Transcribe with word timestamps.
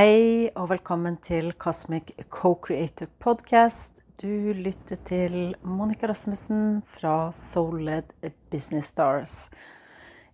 Hei 0.00 0.48
og 0.56 0.70
velkommen 0.70 1.18
til 1.20 1.50
Cosmic 1.60 2.14
Co-Creator 2.32 3.10
Podcast. 3.20 3.98
Du 4.22 4.54
lytter 4.56 4.96
til 5.04 5.54
Monica 5.60 6.08
Rasmussen 6.08 6.80
fra 6.88 7.32
Souled 7.36 8.14
Business 8.50 8.88
Stars. 8.88 9.50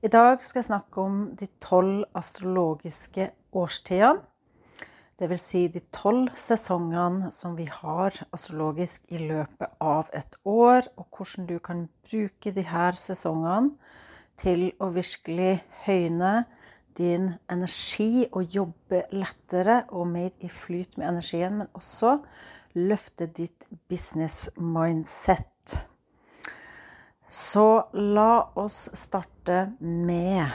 I 0.03 0.09
dag 0.09 0.39
skal 0.47 0.61
jeg 0.61 0.69
snakke 0.69 1.03
om 1.03 1.17
de 1.41 1.49
tolv 1.59 2.05
astrologiske 2.15 3.27
årstidene. 3.53 4.23
Dvs. 5.19 5.49
Si 5.51 5.67
de 5.67 5.83
tolv 5.91 6.31
sesongene 6.39 7.33
som 7.35 7.59
vi 7.59 7.67
har 7.67 8.23
astrologisk 8.31 9.11
i 9.11 9.19
løpet 9.19 9.83
av 9.83 10.15
et 10.15 10.39
år, 10.45 10.93
og 10.95 11.09
hvordan 11.11 11.51
du 11.51 11.59
kan 11.59 11.89
bruke 12.07 12.55
disse 12.55 13.09
sesongene 13.09 13.75
til 14.39 14.69
å 14.79 14.95
virkelig 14.95 15.57
høyne 15.89 16.45
din 16.99 17.35
energi 17.53 18.27
og 18.33 18.55
jobbe 18.55 19.03
lettere 19.13 19.83
og 19.89 20.07
mer 20.09 20.31
i 20.41 20.49
flyt 20.49 20.99
med 20.99 21.09
energien, 21.09 21.59
men 21.59 21.69
også 21.75 22.19
løfte 22.75 23.27
ditt 23.27 23.67
business 23.89 24.51
mindset. 24.57 25.81
Så 27.31 27.89
la 27.93 28.47
oss 28.57 28.87
starte 28.95 29.73
med 29.81 30.53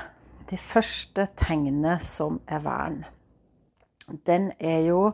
det 0.49 0.59
første 0.59 1.27
tegnet 1.37 2.05
som 2.05 2.39
er 2.47 2.63
vern. 2.63 3.03
Den 4.27 4.51
er 4.59 4.79
jo 4.87 5.11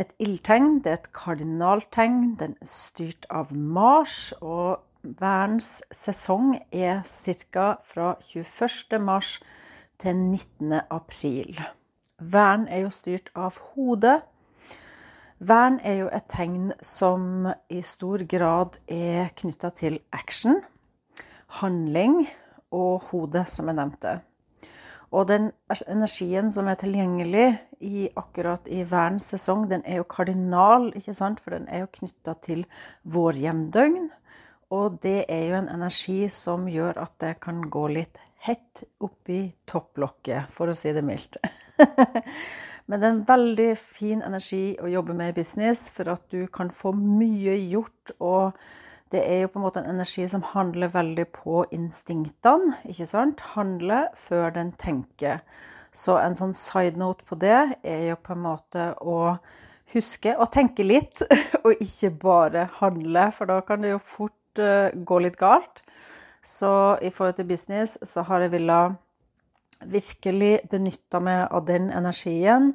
et 0.00 0.12
ildtegn, 0.18 0.80
det 0.84 0.90
er 0.90 0.98
et 0.98 1.12
kardinaltegn. 1.12 2.36
Den 2.40 2.56
er 2.60 2.68
styrt 2.68 3.26
av 3.30 3.52
Mars, 3.52 4.32
og 4.40 4.80
værens 5.02 5.80
sesong 5.92 6.56
er 6.72 7.02
ca. 7.06 7.74
fra 7.84 8.14
21. 8.32 9.00
mars 9.00 9.38
til 10.00 10.16
19. 10.16 10.80
april. 10.90 11.60
Vern 12.20 12.66
er 12.68 12.84
jo 12.84 12.90
styrt 12.92 13.30
av 13.36 13.58
hodet. 13.72 14.20
Vern 15.40 15.78
er 15.84 16.02
jo 16.02 16.08
et 16.12 16.26
tegn 16.28 16.72
som 16.84 17.48
i 17.72 17.80
stor 17.84 18.24
grad 18.28 18.76
er 18.88 19.30
knytta 19.36 19.70
til 19.76 20.00
action, 20.12 20.60
handling 21.60 22.26
og 22.70 23.08
hodet, 23.10 23.46
som 23.48 23.70
jeg 23.70 23.78
nevnte. 23.80 24.18
Og 25.10 25.26
den 25.26 25.50
energien 25.90 26.52
som 26.54 26.68
er 26.70 26.78
tilgjengelig 26.78 27.48
i 27.82 28.08
akkurat 28.16 28.68
i 28.70 28.84
værens 28.86 29.32
sesong, 29.32 29.64
den 29.70 29.82
er 29.84 29.98
jo 29.98 30.06
kardinal, 30.06 30.92
ikke 30.94 31.14
sant? 31.14 31.40
For 31.40 31.56
den 31.56 31.66
er 31.68 31.82
jo 31.82 31.92
knytta 31.98 32.36
til 32.44 32.66
vårhjemdøgn. 33.02 34.10
Og 34.70 35.00
det 35.02 35.24
er 35.28 35.46
jo 35.48 35.56
en 35.58 35.72
energi 35.72 36.28
som 36.30 36.68
gjør 36.70 37.00
at 37.02 37.16
det 37.20 37.40
kan 37.42 37.64
gå 37.66 37.88
litt 37.90 38.20
hett 38.46 38.84
oppi 39.04 39.42
topplokket, 39.68 40.50
for 40.54 40.70
å 40.70 40.76
si 40.76 40.92
det 40.96 41.04
mildt. 41.04 41.36
Men 42.90 42.98
det 42.98 43.06
er 43.06 43.12
en 43.14 43.26
veldig 43.28 43.70
fin 43.78 44.22
energi 44.26 44.74
å 44.82 44.88
jobbe 44.90 45.14
med 45.14 45.32
i 45.32 45.40
business, 45.42 45.88
for 45.92 46.10
at 46.10 46.24
du 46.32 46.46
kan 46.50 46.72
få 46.74 46.90
mye 46.96 47.54
gjort. 47.70 48.14
Og 48.18 48.56
det 49.14 49.22
er 49.26 49.44
jo 49.44 49.50
på 49.52 49.60
en 49.60 49.66
måte 49.66 49.82
en 49.82 49.92
energi 49.92 50.26
som 50.32 50.42
handler 50.54 50.90
veldig 50.94 51.26
på 51.36 51.64
instinktene. 51.76 52.80
ikke 52.88 53.06
sant? 53.06 53.44
Handle 53.54 54.06
før 54.18 54.50
den 54.56 54.72
tenker. 54.80 55.44
Så 55.92 56.16
en 56.18 56.36
sånn 56.38 56.54
side 56.54 56.98
note 56.98 57.26
på 57.26 57.38
det 57.38 57.60
er 57.82 58.04
jo 58.08 58.18
på 58.22 58.34
en 58.34 58.44
måte 58.44 58.92
å 59.02 59.36
huske 59.94 60.36
å 60.38 60.46
tenke 60.50 60.86
litt, 60.86 61.22
og 61.64 61.78
ikke 61.82 62.12
bare 62.22 62.68
handle. 62.78 63.28
For 63.36 63.50
da 63.50 63.60
kan 63.66 63.82
det 63.84 63.94
jo 63.94 64.02
fort 64.02 64.62
uh, 64.62 64.90
gå 64.94 65.22
litt 65.22 65.38
galt. 65.40 65.82
Så 66.42 66.98
i 67.02 67.10
forhold 67.10 67.36
til 67.36 67.48
business 67.48 67.98
så 68.08 68.24
har 68.28 68.44
jeg 68.44 68.54
villet 68.54 68.96
virkelig 69.80 70.60
benytta 70.70 71.20
meg 71.24 71.46
av 71.52 71.64
den 71.68 71.88
energien 71.92 72.72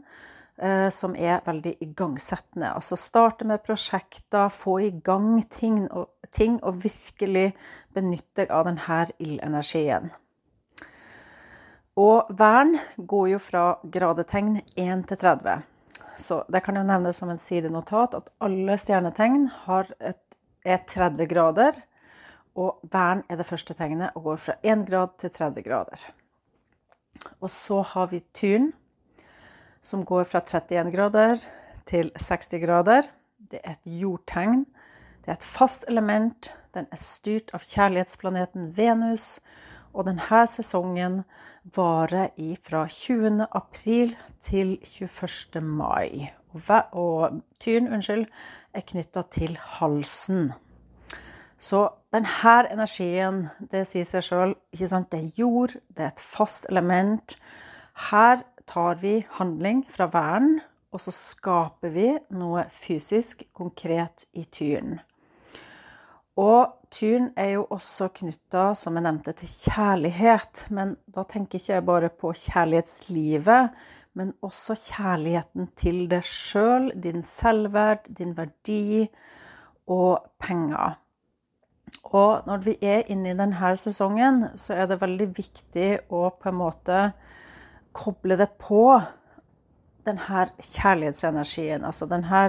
eh, 0.57 0.89
som 0.89 1.15
er 1.15 1.43
veldig 1.45 1.75
igangsettende. 1.85 2.73
Altså 2.73 2.97
starte 2.97 3.45
med 3.45 3.63
prosjekter, 3.65 4.49
få 4.49 4.79
i 4.81 4.91
gang 5.05 5.43
ting 5.53 5.85
og, 5.91 6.09
ting, 6.31 6.59
og 6.63 6.83
virkelig 6.83 7.51
benytte 7.93 8.47
av 8.49 8.65
denne 8.69 9.01
ildenergien. 9.19 10.11
Og 11.95 12.27
vern 12.35 12.75
går 12.97 13.27
jo 13.35 13.39
fra 13.39 13.65
gradetegn 13.87 14.59
1 14.75 15.05
til 15.07 15.17
30. 15.21 15.63
Så 16.19 16.41
det 16.51 16.61
kan 16.63 16.75
jo 16.75 16.83
nevnes 16.83 17.17
som 17.19 17.29
en 17.31 17.39
sidenotat 17.39 18.15
at 18.17 18.31
alle 18.43 18.75
stjernetegn 18.79 19.49
et, 19.99 20.19
er 20.65 20.83
30 20.91 21.27
grader. 21.31 21.79
Og 22.55 22.79
vern 22.91 23.23
er 23.29 23.39
det 23.39 23.47
første 23.47 23.75
tegnet 23.75 24.15
og 24.15 24.29
går 24.29 24.39
fra 24.39 24.55
1 24.63 24.85
grad 24.87 25.17
til 25.19 25.31
30 25.31 25.63
grader. 25.65 26.05
Og 27.41 27.51
så 27.51 27.81
har 27.81 28.07
vi 28.11 28.23
tyren, 28.33 28.73
som 29.81 30.05
går 30.05 30.23
fra 30.23 30.39
31 30.39 30.91
grader 30.91 31.43
til 31.85 32.11
60 32.15 32.55
grader. 32.63 33.09
Det 33.51 33.59
er 33.63 33.75
et 33.75 33.91
jordtegn. 34.01 34.65
Det 35.25 35.31
er 35.31 35.37
et 35.39 35.43
fast 35.57 35.85
element. 35.87 36.51
Den 36.73 36.87
er 36.91 37.01
styrt 37.01 37.51
av 37.53 37.63
kjærlighetsplaneten 37.67 38.71
Venus. 38.77 39.39
Og 39.93 40.07
denne 40.07 40.41
sesongen 40.47 41.23
varer 41.75 42.31
fra 42.63 42.87
20. 42.87 43.47
april 43.51 44.15
til 44.47 44.77
21. 44.99 45.61
mai. 45.61 46.31
Og 46.91 47.41
tyren, 47.59 47.91
unnskyld, 47.93 48.27
er 48.73 48.81
knytta 48.81 49.23
til 49.31 49.57
halsen. 49.59 50.53
Så 51.59 51.87
denne 52.13 52.55
energien, 52.71 53.47
det 53.59 53.87
sier 53.87 54.05
seg 54.05 54.23
sjøl, 54.23 54.55
det 54.71 55.19
er 55.19 55.31
jord, 55.35 55.75
det 55.89 56.03
er 56.03 56.13
et 56.13 56.19
fast 56.19 56.65
element. 56.69 57.37
Her 58.11 58.43
tar 58.67 59.01
vi 59.01 59.25
handling 59.37 59.85
fra 59.89 60.09
væren, 60.11 60.59
og 60.91 61.01
så 61.01 61.11
skaper 61.11 61.91
vi 61.91 62.07
noe 62.31 62.65
fysisk, 62.71 63.43
konkret 63.53 64.25
i 64.33 64.45
tyren. 64.45 64.99
Og 66.35 66.71
tyren 66.91 67.29
er 67.39 67.53
jo 67.55 67.67
også 67.71 68.09
knytta, 68.15 68.73
som 68.75 68.95
jeg 68.95 69.05
nevnte, 69.05 69.33
til 69.39 69.47
kjærlighet. 69.47 70.65
Men 70.69 70.95
da 71.07 71.23
tenker 71.23 71.59
ikke 71.59 71.73
jeg 71.73 71.85
bare 71.87 72.09
på 72.09 72.33
kjærlighetslivet, 72.35 73.69
men 74.15 74.33
også 74.43 74.75
kjærligheten 74.79 75.71
til 75.79 76.05
deg 76.11 76.27
sjøl, 76.27 76.91
din 77.03 77.23
selvverd, 77.23 78.07
din 78.17 78.35
verdi 78.37 79.07
og 79.91 80.27
penger. 80.39 80.99
Og 82.15 82.47
når 82.47 82.63
vi 82.65 82.75
er 82.85 83.09
inne 83.11 83.31
i 83.31 83.37
denne 83.37 83.75
sesongen, 83.81 84.49
så 84.61 84.75
er 84.77 84.89
det 84.89 85.01
veldig 85.01 85.29
viktig 85.35 85.89
å 86.13 86.29
på 86.39 86.51
en 86.51 86.59
måte 86.59 86.99
koble 87.95 88.37
det 88.39 88.49
på 88.61 88.85
denne 90.05 90.45
kjærlighetsenergien. 90.61 91.85
Altså 91.87 92.07
denne, 92.09 92.47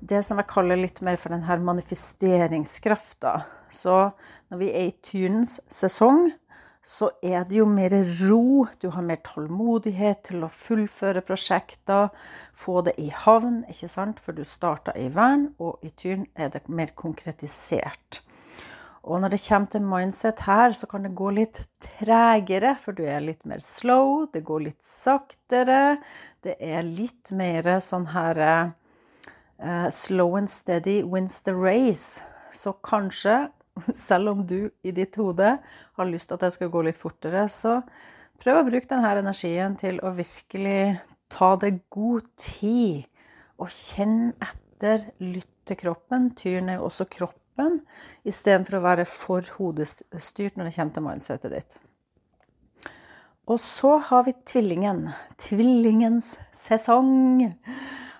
det 0.00 0.24
som 0.26 0.40
jeg 0.40 0.50
kaller 0.50 0.80
litt 0.80 1.02
mer 1.04 1.18
for 1.20 1.34
denne 1.34 1.60
manifesteringskrafta. 1.68 3.40
Så 3.70 4.10
når 4.48 4.62
vi 4.62 4.68
er 4.72 4.88
i 4.88 4.98
tyrens 5.04 5.58
sesong, 5.68 6.30
så 6.88 7.10
er 7.20 7.42
det 7.44 7.58
jo 7.58 7.66
mer 7.68 7.92
ro. 8.22 8.64
Du 8.80 8.88
har 8.94 9.04
mer 9.04 9.20
tålmodighet 9.26 10.22
til 10.30 10.46
å 10.46 10.52
fullføre 10.52 11.20
prosjekter, 11.26 12.08
få 12.56 12.80
det 12.86 12.94
i 13.02 13.10
havn, 13.12 13.60
ikke 13.68 13.90
sant? 13.92 14.22
For 14.24 14.32
du 14.32 14.46
starta 14.48 14.94
i 14.96 15.10
vern, 15.12 15.50
og 15.60 15.84
i 15.84 15.92
tyrn 15.92 16.24
er 16.34 16.54
det 16.54 16.64
mer 16.72 16.94
konkretisert. 16.96 18.22
Og 19.08 19.22
når 19.22 19.32
det 19.32 19.40
kommer 19.40 19.70
til 19.72 19.84
mindset 19.88 20.42
her, 20.44 20.74
så 20.76 20.86
kan 20.86 21.06
det 21.06 21.14
gå 21.16 21.30
litt 21.32 21.62
tregere, 21.80 22.74
for 22.82 22.92
du 22.92 23.06
er 23.08 23.24
litt 23.24 23.46
mer 23.48 23.62
slow, 23.64 24.26
det 24.32 24.42
går 24.44 24.66
litt 24.66 24.82
saktere. 24.84 25.96
Det 26.44 26.58
er 26.60 26.84
litt 26.84 27.32
mer 27.32 27.70
sånn 27.84 28.10
her 28.12 28.40
uh, 28.44 29.88
slow 29.94 30.36
and 30.36 30.52
steady 30.52 31.00
wins 31.02 31.40
the 31.46 31.56
race. 31.56 32.20
Så 32.52 32.74
kanskje, 32.84 33.48
selv 34.08 34.34
om 34.34 34.44
du 34.46 34.68
i 34.84 34.92
ditt 34.92 35.16
hode 35.16 35.56
har 35.56 36.12
lyst 36.12 36.28
til 36.28 36.36
at 36.36 36.44
det 36.44 36.54
skal 36.58 36.72
gå 36.74 36.84
litt 36.84 37.00
fortere, 37.00 37.48
så 37.48 37.80
prøv 38.44 38.60
å 38.60 38.68
bruke 38.68 38.92
denne 38.92 39.16
energien 39.24 39.80
til 39.80 40.02
å 40.04 40.12
virkelig 40.20 40.98
ta 41.32 41.54
deg 41.64 41.80
god 41.88 42.28
tid. 42.36 43.08
Og 43.58 43.72
kjenn 43.72 44.34
etter, 44.36 45.08
lytt 45.18 45.54
til 45.66 45.80
kroppen. 45.80 46.34
Tyren 46.38 46.68
er 46.68 46.78
jo 46.78 46.90
også 46.92 47.08
kroppen 47.10 47.47
kroppen, 47.58 47.82
istedenfor 48.24 48.78
å 48.78 48.84
være 48.84 49.04
for 49.06 49.42
hodestyrt 49.58 50.56
når 50.56 50.68
det 50.68 50.74
kommer 50.76 50.94
til 50.94 51.06
mindsetet 51.06 51.52
ditt. 51.52 51.78
Og 53.48 53.58
så 53.60 53.98
har 53.98 54.26
vi 54.26 54.34
tvillingen. 54.46 55.08
Tvillingens 55.40 56.36
sesong, 56.52 57.48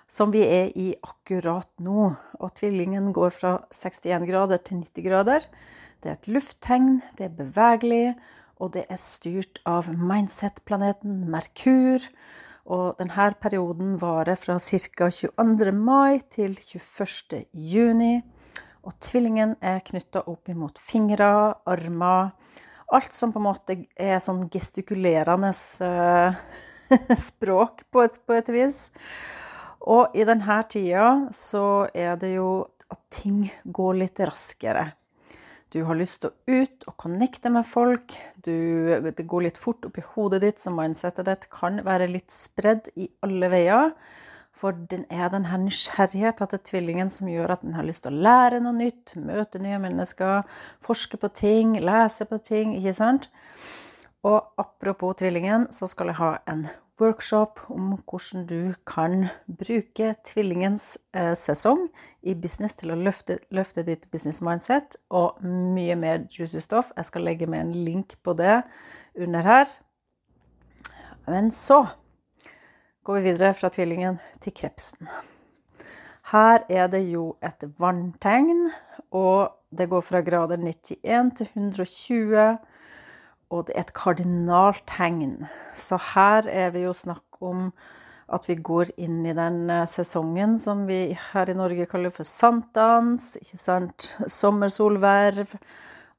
som 0.09 0.33
vi 0.33 0.41
er 0.43 0.73
i 0.75 0.95
akkurat 1.03 1.69
nå. 1.79 2.15
Og 2.41 2.55
tvillingen 2.57 3.13
går 3.13 3.31
fra 3.37 3.59
61 3.71 4.25
grader 4.27 4.59
til 4.65 4.81
90 4.81 5.05
grader. 5.05 5.45
Det 6.01 6.11
er 6.11 6.17
et 6.17 6.31
lufttegn, 6.33 7.03
det 7.19 7.27
er 7.27 7.37
bevegelig, 7.37 8.17
og 8.59 8.73
det 8.73 8.87
er 8.89 8.99
styrt 8.99 9.61
av 9.67 9.91
mindset-planeten 9.93 11.27
Merkur. 11.29 12.01
Og 12.65 12.97
denne 12.99 13.29
perioden 13.41 13.99
varer 14.01 14.37
fra 14.37 14.57
ca. 14.59 15.11
22. 15.11 15.73
mai 15.77 16.21
til 16.33 16.57
21. 16.57 17.45
juni. 17.53 18.23
Og 18.89 18.97
tvillingen 19.05 19.55
er 19.61 19.83
knytta 19.85 20.25
opp 20.31 20.49
imot 20.49 20.81
fingre, 20.81 21.55
armer 21.69 22.33
Alt 22.89 23.13
som 23.13 23.35
på 23.35 23.37
en 23.37 23.45
måte 23.45 23.75
er 24.01 24.17
sånn 24.25 24.47
gestikulerende 24.49 25.51
uh, 25.85 26.39
språk 27.29 27.83
på 27.93 28.01
et, 28.07 28.15
på 28.25 28.39
et 28.39 28.49
vis. 28.49 28.79
Og 29.85 30.17
i 30.17 30.25
denne 30.25 30.57
tida 30.73 31.11
så 31.37 31.85
er 31.93 32.17
det 32.17 32.33
jo 32.39 32.49
at 32.89 33.03
ting 33.13 33.43
går 33.65 34.01
litt 34.01 34.23
raskere. 34.25 34.87
Du 35.69 35.83
har 35.85 35.99
lyst 36.01 36.23
til 36.23 36.33
å 36.33 36.63
ut 36.63 36.87
og 36.89 36.97
connecte 36.97 37.53
med 37.53 37.69
folk. 37.69 38.17
Du, 38.41 38.57
det 39.05 39.27
går 39.29 39.51
litt 39.51 39.61
fort 39.61 39.85
opp 39.85 40.01
i 40.01 40.07
hodet 40.15 40.41
ditt, 40.47 40.63
så 40.65 40.73
mindsetet 40.73 41.29
ditt 41.29 41.45
kan 41.53 41.83
være 41.85 42.09
litt 42.09 42.33
spredd 42.33 42.89
i 42.97 43.11
alle 43.21 43.53
veier. 43.53 43.93
For 44.59 44.75
den 44.91 45.05
er 45.11 45.29
den 45.31 45.47
her 45.47 45.61
nysgjerrigheten 45.63 46.51
til 46.51 46.63
tvillingen 46.67 47.13
som 47.15 47.31
gjør 47.31 47.55
at 47.55 47.63
den 47.63 47.77
har 47.79 47.87
lyst 47.87 48.03
til 48.03 48.17
å 48.17 48.25
lære 48.27 48.59
noe 48.65 48.75
nytt, 48.75 49.15
møte 49.15 49.61
nye 49.63 49.79
mennesker, 49.79 50.43
forske 50.83 51.21
på 51.21 51.31
ting, 51.37 51.77
lese 51.79 52.27
på 52.27 52.41
ting, 52.43 52.75
ikke 52.75 52.97
sant? 52.99 53.29
Og 54.27 54.43
apropos 54.59 55.15
tvillingen, 55.21 55.69
så 55.71 55.87
skal 55.87 56.11
jeg 56.11 56.19
ha 56.19 56.33
en 56.51 56.67
workshop 56.99 57.61
om 57.71 57.93
hvordan 58.03 58.47
du 58.51 58.75
kan 58.87 59.29
bruke 59.47 60.15
tvillingens 60.27 60.97
eh, 61.15 61.37
sesong 61.39 61.87
i 62.27 62.35
business 62.35 62.75
til 62.75 62.91
å 62.91 62.99
løfte, 62.99 63.39
løfte, 63.55 63.85
ditt 63.87 64.09
business 64.11 64.43
mindset, 64.43 64.99
og 65.11 65.39
mye 65.47 65.95
mer 65.95 66.27
juicy 66.35 66.59
stoff. 66.65 66.91
Jeg 66.97 67.07
skal 67.07 67.29
legge 67.31 67.47
med 67.47 67.63
en 67.63 67.73
link 67.87 68.17
på 68.27 68.35
det 68.35 68.65
under 69.15 69.47
her. 69.47 69.71
Men 71.29 71.53
så 71.55 71.85
går 73.09 73.15
vi 73.15 73.31
videre 73.31 73.55
fra 73.57 73.71
tvillingen 73.73 74.19
til 74.45 74.53
krepsen. 74.53 75.09
Her 76.29 76.61
er 76.69 76.91
det 76.93 77.07
jo 77.09 77.39
et 77.41 77.63
vanntegn, 77.81 78.67
og 79.17 79.55
det 79.73 79.87
går 79.89 80.05
fra 80.05 80.21
grader 80.21 80.61
91 80.61 81.31
til 81.39 81.49
120. 81.55 82.43
Og 83.49 83.65
det 83.65 83.73
er 83.75 83.87
et 83.87 83.95
kardinaltegn. 83.97 85.47
Så 85.73 85.97
her 86.13 86.51
er 86.53 86.69
vi 86.77 86.85
jo 86.85 86.93
snakk 86.93 87.41
om 87.41 87.71
at 88.29 88.45
vi 88.45 88.59
går 88.61 88.93
inn 89.01 89.23
i 89.25 89.33
den 89.33 89.71
eh, 89.73 89.87
sesongen 89.89 90.59
som 90.61 90.85
vi 90.85 91.17
her 91.31 91.49
i 91.49 91.57
Norge 91.57 91.89
kaller 91.89 92.13
for 92.13 92.29
sankthans, 92.29 93.39
ikke 93.41 93.57
sant? 93.57 94.11
Sommersolverv. 94.29 95.57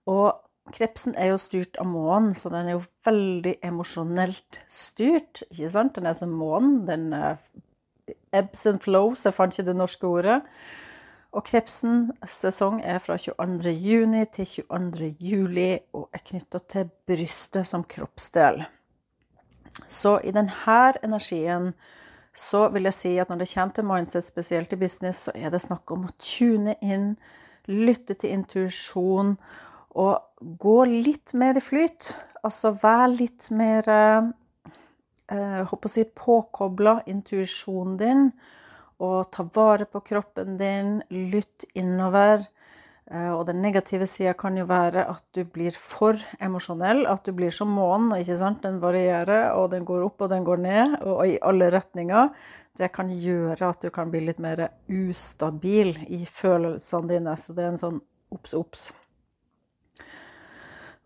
Og 0.09 0.41
Krepsen 0.75 1.15
er 1.17 1.31
jo 1.31 1.39
styrt 1.41 1.79
av 1.81 1.87
månen, 1.89 2.35
så 2.37 2.51
den 2.53 2.67
er 2.67 2.77
jo 2.77 2.83
veldig 3.05 3.55
emosjonelt 3.65 4.59
styrt. 4.69 5.43
ikke 5.49 5.71
sant? 5.73 5.95
Den 5.95 6.09
er 6.09 6.17
som 6.17 6.33
månen. 6.35 6.83
Den 6.87 7.13
uh, 7.13 7.37
ebbs 8.33 8.65
and 8.69 8.81
flows, 8.83 9.25
jeg 9.25 9.35
fant 9.37 9.55
ikke 9.55 9.69
det 9.71 9.77
norske 9.79 10.07
ordet. 10.07 10.39
Og 11.29 11.45
krepsen 11.45 12.09
sesong 12.25 12.79
er 12.81 12.97
fra 13.03 13.17
22. 13.21 13.69
juni 13.69 14.23
til 14.33 14.47
22. 14.49 15.11
juli 15.21 15.69
og 15.93 16.09
er 16.13 16.23
knytta 16.25 16.61
til 16.71 16.89
brystet 17.05 17.69
som 17.69 17.85
kroppsdel. 17.85 18.63
Så 19.87 20.17
i 20.25 20.33
denne 20.33 20.79
energien 21.03 21.73
så 22.33 22.67
vil 22.73 22.89
jeg 22.89 22.97
si 22.97 23.11
at 23.19 23.29
når 23.29 23.43
det 23.43 23.51
kommer 23.53 23.73
til 23.75 23.85
mindset, 23.85 24.25
spesielt 24.25 24.73
i 24.73 24.75
business, 24.75 25.27
så 25.27 25.31
er 25.35 25.49
det 25.49 25.61
snakk 25.61 25.91
om 25.91 26.07
å 26.07 26.15
tune 26.17 26.75
inn, 26.81 27.17
lytte 27.67 28.13
til 28.13 28.33
intuisjon 28.33 29.35
og 29.89 30.28
gå 30.39 30.77
litt 30.85 31.33
mer 31.33 31.57
i 31.57 31.63
flyt. 31.63 32.13
Altså 32.43 32.71
vær 32.79 33.07
litt 33.11 33.49
mer 33.51 33.89
eh, 33.89 34.29
eh 35.33 35.59
håper 35.69 35.89
å 35.89 35.93
si, 35.93 36.05
påkobla 36.05 37.01
intuisjonen 37.11 37.97
din. 37.99 38.29
Og 38.99 39.29
ta 39.31 39.45
vare 39.55 39.87
på 39.87 40.01
kroppen 40.03 40.57
din. 40.59 40.99
Lytt 41.09 41.67
innover. 41.73 42.47
Eh, 43.09 43.31
og 43.33 43.47
den 43.47 43.61
negative 43.63 44.07
sida 44.07 44.35
kan 44.37 44.57
jo 44.57 44.67
være 44.69 45.07
at 45.09 45.23
du 45.33 45.41
blir 45.43 45.73
for 45.73 46.19
emosjonell. 46.39 47.05
At 47.09 47.25
du 47.25 47.33
blir 47.33 47.51
som 47.51 47.71
månen. 47.73 48.13
ikke 48.19 48.37
sant? 48.37 48.61
Den 48.63 48.79
varierer, 48.81 49.53
og 49.57 49.71
den 49.71 49.85
går 49.85 50.05
opp 50.05 50.21
og 50.21 50.29
den 50.29 50.45
går 50.45 50.63
ned, 50.63 50.95
og 51.01 51.25
i 51.27 51.39
alle 51.41 51.71
retninger. 51.73 52.29
Det 52.77 52.91
kan 52.95 53.09
gjøre 53.11 53.73
at 53.73 53.81
du 53.81 53.89
kan 53.89 54.11
bli 54.11 54.21
litt 54.27 54.39
mer 54.39 54.69
ustabil 54.87 55.97
i 56.07 56.23
følelsene 56.25 57.09
dine. 57.09 57.35
Så 57.37 57.53
det 57.53 57.65
er 57.65 57.73
en 57.73 57.81
sånn 57.81 58.01
obs, 58.31 58.53
obs. 58.53 58.89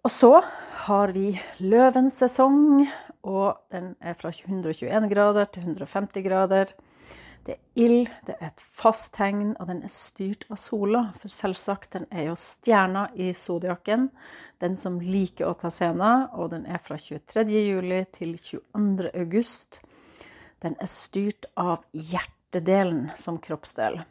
Og 0.04 0.12
så 0.12 0.34
har 0.84 1.14
vi 1.16 1.30
løvens 1.64 2.18
sesong, 2.20 2.82
og 3.24 3.62
den 3.72 3.94
er 4.04 4.18
fra 4.20 4.34
121 4.36 5.08
grader 5.08 5.48
til 5.54 5.64
150 5.64 6.26
grader. 6.26 6.74
Det 7.48 7.56
er 7.56 7.86
ild, 7.86 8.10
det 8.28 8.36
er 8.36 8.50
et 8.50 8.66
fast 8.76 9.14
tegn, 9.16 9.54
og 9.64 9.70
den 9.72 9.80
er 9.88 9.94
styrt 9.96 10.44
av 10.52 10.60
sola. 10.60 11.06
For 11.22 11.32
selvsagt, 11.32 11.94
den 11.96 12.10
er 12.12 12.28
jo 12.34 12.36
stjerna 12.36 13.06
i 13.16 13.32
zodiaken, 13.32 14.10
den 14.60 14.76
som 14.80 15.00
liker 15.00 15.48
å 15.48 15.56
ta 15.64 15.72
scenen. 15.72 16.28
Og 16.36 16.52
den 16.52 16.68
er 16.68 16.84
fra 16.84 17.00
23. 17.00 17.48
juli 17.64 18.04
til 18.12 18.36
22. 18.44 19.08
august. 19.08 19.80
Den 20.64 20.76
er 20.84 20.92
styrt 20.92 21.48
av 21.56 21.88
hjertedelen 21.96 23.14
som 23.24 23.40
kroppsdel. 23.40 24.04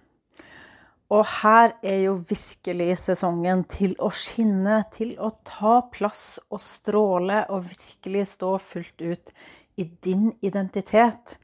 Og 1.12 1.26
her 1.43 1.75
er 1.85 1.99
jo 2.06 2.14
virkelig 2.25 2.94
sesongen 3.03 3.67
til 3.69 3.93
å 4.00 4.09
skinne, 4.17 4.79
til 4.94 5.12
å 5.20 5.29
ta 5.44 5.82
plass 5.93 6.41
og 6.49 6.62
stråle 6.64 7.43
og 7.53 7.67
virkelig 7.69 8.31
stå 8.31 8.55
fullt 8.64 9.05
ut 9.05 9.32
i 9.76 9.85
din 10.05 10.31
identitet. 10.41 11.37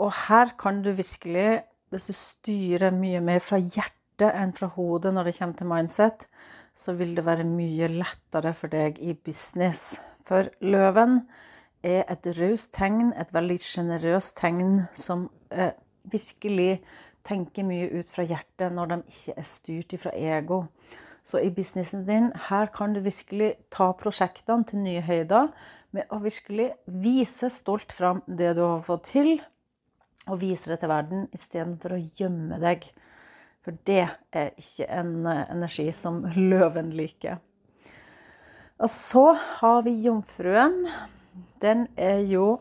Og 0.00 0.12
her 0.26 0.52
kan 0.60 0.82
du 0.84 0.92
virkelig, 0.96 1.62
hvis 1.88 2.08
du 2.10 2.12
styrer 2.16 2.92
mye 2.92 3.22
mer 3.24 3.40
fra 3.44 3.60
hjertet 3.60 4.36
enn 4.36 4.52
fra 4.56 4.68
hodet 4.74 5.14
når 5.16 5.30
det 5.30 5.36
kommer 5.38 5.56
til 5.56 5.72
mindset, 5.72 6.26
så 6.76 6.92
vil 6.96 7.16
det 7.16 7.24
være 7.24 7.48
mye 7.48 7.88
lettere 7.92 8.52
for 8.56 8.72
deg 8.72 9.00
i 9.00 9.14
business. 9.16 9.94
For 10.28 10.52
løven 10.60 11.22
er 11.82 12.04
et 12.12 12.28
raust 12.36 12.74
tegn, 12.76 13.14
et 13.16 13.32
veldig 13.32 13.58
sjenerøst 13.64 14.36
tegn 14.40 14.82
som 14.92 15.30
eh, 15.50 15.72
virkelig 16.12 16.82
tenker 17.26 17.66
mye 17.66 17.88
ut 18.00 18.08
fra 18.12 18.24
hjertet 18.26 18.72
når 18.74 18.92
de 18.92 18.98
ikke 19.12 19.36
er 19.36 19.48
styrt 19.48 19.94
fra 20.02 20.12
ego. 20.16 20.64
Så 21.24 21.42
i 21.44 21.50
businessen 21.52 22.06
din, 22.08 22.30
her 22.48 22.70
kan 22.72 22.94
du 22.94 23.02
virkelig 23.04 23.52
ta 23.72 23.90
prosjektene 23.96 24.64
til 24.66 24.82
nye 24.84 25.02
høyder 25.04 25.50
med 25.94 26.08
å 26.10 26.20
virkelig 26.22 26.70
vise 26.86 27.50
stolt 27.52 27.92
fram 27.92 28.22
det 28.26 28.54
du 28.56 28.62
har 28.64 28.82
fått 28.86 29.10
til, 29.12 29.36
og 30.30 30.40
vise 30.40 30.70
det 30.70 30.80
til 30.80 30.92
verden 30.92 31.28
istedenfor 31.34 31.96
å 31.96 32.02
gjemme 32.18 32.60
deg. 32.62 32.86
For 33.64 33.76
det 33.86 34.06
er 34.32 34.52
ikke 34.60 34.86
en 34.88 35.14
eh, 35.28 35.44
energi 35.52 35.90
som 35.96 36.22
løven 36.52 36.92
liker. 36.96 37.40
Og 38.80 38.88
så 38.88 39.26
har 39.60 39.82
vi 39.84 39.98
jomfruen. 40.06 40.86
Den 41.60 41.84
er 42.00 42.22
jo 42.24 42.60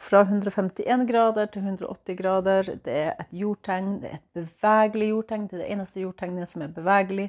fra 0.00 0.22
151 0.24 1.06
grader 1.08 1.50
til 1.52 1.66
180 1.66 2.16
grader. 2.18 2.74
Det 2.84 2.96
er 3.04 3.10
et 3.20 3.32
jordtegn, 3.36 3.98
det 4.00 4.10
er 4.10 4.18
et 4.18 4.38
bevegelig 4.40 5.10
jordtegn. 5.10 5.48
Det 5.48 5.58
er 5.58 5.64
det 5.64 5.72
eneste 5.74 6.04
jordtegnet 6.04 6.50
som 6.50 6.64
er 6.64 6.72
bevegelig 6.76 7.28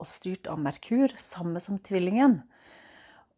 og 0.00 0.08
styrt 0.08 0.48
av 0.48 0.60
Merkur, 0.60 1.12
samme 1.20 1.60
som 1.64 1.80
tvillingen. 1.84 2.40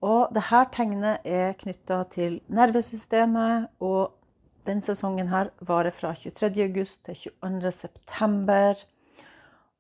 Og 0.03 0.35
dette 0.35 0.65
tegnet 0.75 1.23
er 1.27 1.55
knytta 1.61 2.03
til 2.11 2.41
nervesystemet, 2.51 3.71
og 3.79 4.17
den 4.67 4.83
sesongen 4.83 5.31
her 5.31 5.51
varer 5.63 5.95
fra 5.95 6.15
23. 6.19 6.51
august 6.67 7.05
til 7.07 7.31
22. 7.43 7.73
september. 7.73 8.83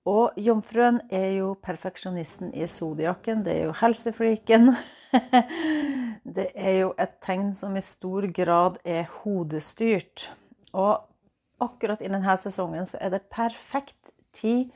Og 0.06 0.38
jomfruen 0.38 1.00
er 1.14 1.28
jo 1.38 1.52
perfeksjonisten 1.62 2.54
i 2.54 2.66
zodiaken. 2.66 3.44
Det 3.47 3.54
er 3.59 3.64
jo 3.68 3.78
helsefreaken. 3.82 4.75
det 6.37 6.49
er 6.54 6.78
jo 6.83 6.92
et 7.00 7.19
tegn 7.25 7.52
som 7.57 7.76
i 7.76 7.85
stor 7.85 8.26
grad 8.35 8.78
er 8.85 9.11
hodestyrt. 9.23 10.28
Og 10.73 11.04
akkurat 11.62 12.02
i 12.02 12.11
denne 12.11 12.37
sesongen 12.40 12.88
så 12.88 13.00
er 13.00 13.14
det 13.14 13.28
perfekt 13.33 14.12
tid 14.37 14.73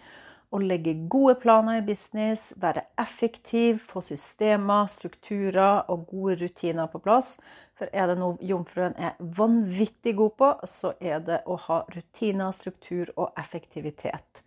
å 0.55 0.61
legge 0.63 0.95
gode 1.11 1.35
planer 1.43 1.81
i 1.81 1.85
business, 1.85 2.53
være 2.63 2.85
effektiv, 3.03 3.83
få 3.91 4.03
systemer, 4.05 4.87
strukturer 4.91 5.89
og 5.91 6.07
gode 6.11 6.39
rutiner 6.45 6.89
på 6.93 7.03
plass. 7.03 7.37
For 7.77 7.91
er 7.93 8.09
det 8.09 8.17
noe 8.21 8.39
jomfruen 8.41 8.95
er 8.97 9.19
vanvittig 9.19 10.15
god 10.17 10.37
på, 10.41 10.51
så 10.71 10.95
er 11.01 11.21
det 11.27 11.43
å 11.45 11.59
ha 11.67 11.83
rutiner, 11.93 12.55
struktur 12.57 13.11
og 13.17 13.37
effektivitet. 13.37 14.45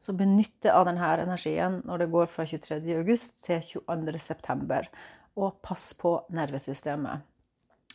Så 0.00 0.14
benytte 0.16 0.72
av 0.72 0.86
denne 0.88 1.10
energien 1.20 1.82
når 1.84 2.04
det 2.04 2.12
går 2.14 2.30
fra 2.32 2.46
23.8 2.48 3.32
til 3.44 3.66
22.9 3.84 4.86
og 5.40 5.58
pass 5.64 5.90
på 5.96 6.18
nervesystemet. 6.36 7.24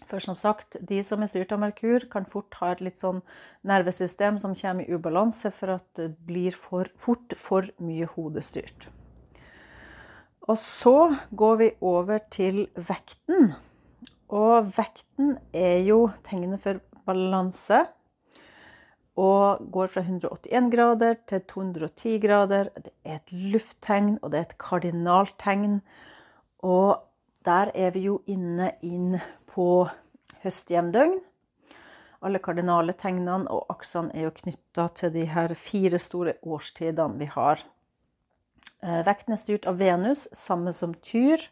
For 0.09 0.21
som 0.21 0.35
sagt, 0.37 0.75
de 0.81 0.99
som 1.07 1.23
er 1.23 1.31
styrt 1.31 1.53
av 1.55 1.61
Merkur, 1.61 2.03
kan 2.11 2.27
fort 2.29 2.57
ha 2.59 2.73
et 2.73 2.83
litt 2.83 2.99
sånn 3.01 3.21
nervesystem 3.65 4.37
som 4.41 4.57
kommer 4.57 4.85
i 4.85 4.97
ubalanse 4.97 5.53
for 5.55 5.77
at 5.77 5.87
det 5.97 6.11
blir 6.27 6.57
for 6.57 6.91
fort 7.01 7.33
for 7.41 7.69
mye 7.81 8.09
hodestyrt. 8.13 8.89
Og 10.45 10.59
så 10.61 11.15
går 11.33 11.55
vi 11.61 11.69
over 11.81 12.21
til 12.33 12.65
vekten. 12.75 13.55
Og 14.29 14.69
vekten 14.75 15.37
er 15.55 15.79
jo 15.87 16.11
tegnet 16.27 16.61
for 16.61 16.83
balanse. 17.07 17.85
Og 19.15 19.63
går 19.71 19.89
fra 19.93 20.03
181 20.03 20.69
grader 20.73 21.17
til 21.25 21.41
210 21.49 22.19
grader. 22.21 22.69
Det 22.75 22.93
er 23.07 23.17
et 23.23 23.33
lufttegn, 23.55 24.17
og 24.21 24.31
det 24.31 24.41
er 24.41 24.47
et 24.49 24.57
kardinaltegn. 24.61 25.79
Og 26.67 27.04
der 27.45 27.71
er 27.75 27.93
vi 27.95 28.07
jo 28.07 28.19
inne 28.27 28.73
inn 28.81 29.19
på 29.53 29.87
høstjevndøgn. 30.43 31.19
alle 32.25 32.39
kardinale 32.41 32.93
tegnene, 32.97 33.45
og 33.53 33.67
aksene 33.69 34.09
er 34.15 34.23
jo 34.25 34.31
knytta 34.33 34.87
til 34.97 35.11
de 35.13 35.27
her 35.29 35.53
fire 35.53 35.99
store 36.01 36.33
årstidene 36.41 37.19
vi 37.19 37.27
har. 37.29 37.61
Eh, 38.81 39.03
vekten 39.05 39.35
er 39.35 39.41
styrt 39.41 39.67
av 39.69 39.77
Venus, 39.77 40.25
samme 40.33 40.73
som 40.73 40.95
Tyr, 41.05 41.43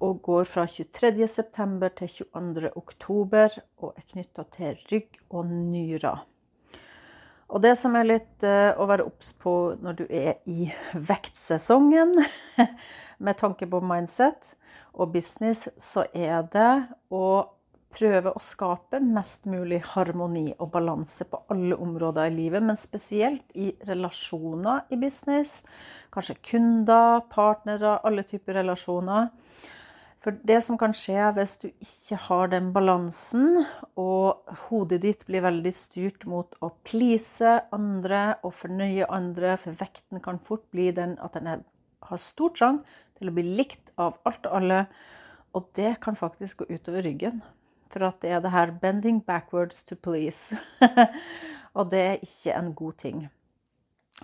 og 0.00 0.22
går 0.24 0.48
fra 0.48 0.64
23.9. 0.64 1.90
til 1.98 2.08
22.10. 2.32 3.60
og 3.82 3.92
er 3.92 4.06
knytta 4.08 4.46
til 4.56 4.80
rygg 4.90 5.20
og 5.28 5.50
nyrer. 5.52 6.24
Og 7.50 7.60
det 7.60 7.74
som 7.76 7.96
er 7.98 8.06
litt 8.06 8.46
uh, 8.46 8.72
å 8.78 8.86
være 8.86 9.04
obs 9.04 9.34
på 9.36 9.74
når 9.82 9.98
du 9.98 10.04
er 10.06 10.38
i 10.48 10.70
vektsesongen, 10.94 12.14
med 13.24 13.38
tanke 13.42 13.68
på 13.68 13.82
mindset 13.84 14.54
og 14.94 15.12
business, 15.14 15.68
så 15.78 16.04
er 16.14 16.44
det 16.52 16.72
å 17.14 17.24
prøve 17.90 18.32
å 18.32 18.42
skape 18.42 19.00
mest 19.02 19.48
mulig 19.50 19.80
harmoni 19.94 20.50
og 20.58 20.70
balanse 20.74 21.26
på 21.26 21.42
alle 21.50 21.78
områder 21.78 22.30
i 22.30 22.36
livet, 22.36 22.62
men 22.62 22.78
spesielt 22.78 23.56
i 23.58 23.72
relasjoner 23.88 24.86
i 24.94 24.98
business. 25.00 25.60
Kanskje 26.14 26.38
kunder, 26.52 27.24
partnere, 27.30 27.98
alle 28.06 28.24
typer 28.26 28.60
relasjoner. 28.60 29.30
For 30.20 30.36
det 30.44 30.58
som 30.66 30.76
kan 30.76 30.92
skje 30.96 31.30
hvis 31.36 31.54
du 31.62 31.68
ikke 31.70 32.18
har 32.26 32.50
den 32.52 32.70
balansen, 32.74 33.62
og 33.96 34.50
hodet 34.66 35.00
ditt 35.06 35.24
blir 35.28 35.46
veldig 35.46 35.72
styrt 35.74 36.26
mot 36.28 36.58
å 36.60 36.74
please 36.84 37.56
andre 37.72 38.36
og 38.44 38.52
fornøye 38.60 39.08
andre, 39.08 39.56
for 39.62 39.78
vekten 39.80 40.20
kan 40.24 40.42
fort 40.44 40.66
bli 40.74 40.90
den 40.96 41.16
at 41.24 41.38
den 41.38 41.64
har 42.10 42.20
stor 42.20 42.52
trang 42.56 42.82
til 43.16 43.30
å 43.30 43.34
bli 43.36 43.46
likt 43.62 43.89
av 44.00 44.18
alt 44.28 44.46
og 44.48 44.56
alle, 44.60 44.84
og 45.56 45.66
det 45.76 45.96
kan 46.04 46.16
faktisk 46.16 46.62
gå 46.62 46.70
utover 46.76 47.04
ryggen. 47.06 47.42
For 47.90 48.06
at 48.06 48.20
det 48.22 48.30
er 48.30 48.40
det 48.40 48.50
her 48.54 48.70
'bending 48.70 49.24
backwards 49.24 49.84
to 49.84 49.96
please'. 49.96 50.56
og 51.76 51.90
det 51.90 52.00
er 52.00 52.22
ikke 52.22 52.54
en 52.54 52.74
god 52.74 52.92
ting. 52.92 53.28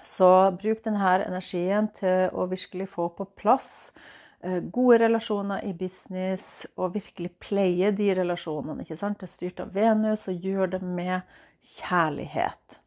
Så 0.05 0.51
bruk 0.63 0.85
denne 0.85 1.25
energien 1.27 1.89
til 1.89 2.31
å 2.33 2.47
virkelig 2.47 2.89
få 2.89 3.09
på 3.09 3.25
plass 3.25 3.95
eh, 4.43 4.61
gode 4.61 4.99
relasjoner 4.99 5.65
i 5.65 5.73
business, 5.73 6.67
og 6.77 6.95
virkelig 6.95 7.31
pleie 7.41 7.91
de 7.91 8.15
relasjonene. 8.15 8.83
ikke 8.83 8.97
sant? 8.97 9.21
Det 9.21 9.29
er 9.29 9.33
styrt 9.33 9.61
av 9.61 9.75
Venus, 9.75 10.29
og 10.29 10.35
gjør 10.35 10.67
det 10.67 10.83
med 10.83 11.21
kjærlighet. 11.63 12.81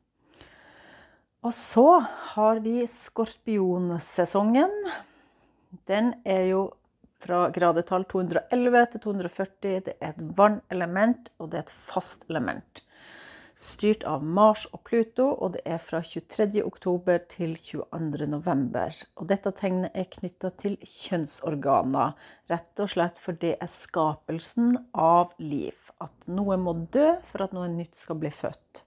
Og 1.42 1.54
så 1.54 2.00
har 2.36 2.60
vi 2.60 2.84
skorpionsesongen. 2.88 4.74
Den 5.88 6.14
er 6.26 6.50
jo 6.50 6.72
fra 7.24 7.48
gradetall 7.56 8.06
211 8.10 8.86
til 8.94 9.04
240. 9.08 9.82
Det 9.88 9.96
er 10.00 10.14
et 10.14 10.22
vannelement, 10.38 11.32
og 11.40 11.52
det 11.52 11.60
er 11.62 11.68
et 11.68 11.76
fast 11.90 12.26
element. 12.30 12.84
Styrt 13.60 14.06
av 14.08 14.24
Mars 14.24 14.62
og 14.72 14.86
Pluto, 14.88 15.26
og 15.36 15.58
det 15.58 15.66
er 15.68 15.82
fra 15.84 16.00
23. 16.00 16.62
oktober 16.64 17.20
til 17.28 17.58
22. 17.60 18.30
november. 18.32 18.96
Og 19.20 19.28
dette 19.28 19.52
tegnet 19.60 19.92
er 20.00 20.08
knytta 20.14 20.54
til 20.62 20.78
kjønnsorganer, 20.80 22.16
rett 22.48 22.80
og 22.80 22.94
slett 22.96 23.20
for 23.20 23.36
det 23.42 23.58
er 23.60 23.74
skapelsen 23.74 24.78
av 24.96 25.36
liv. 25.44 25.76
At 26.00 26.30
noe 26.32 26.56
må 26.56 26.78
dø 26.88 27.18
for 27.34 27.44
at 27.44 27.56
noe 27.58 27.68
nytt 27.74 28.00
skal 28.00 28.22
bli 28.24 28.32
født. 28.32 28.86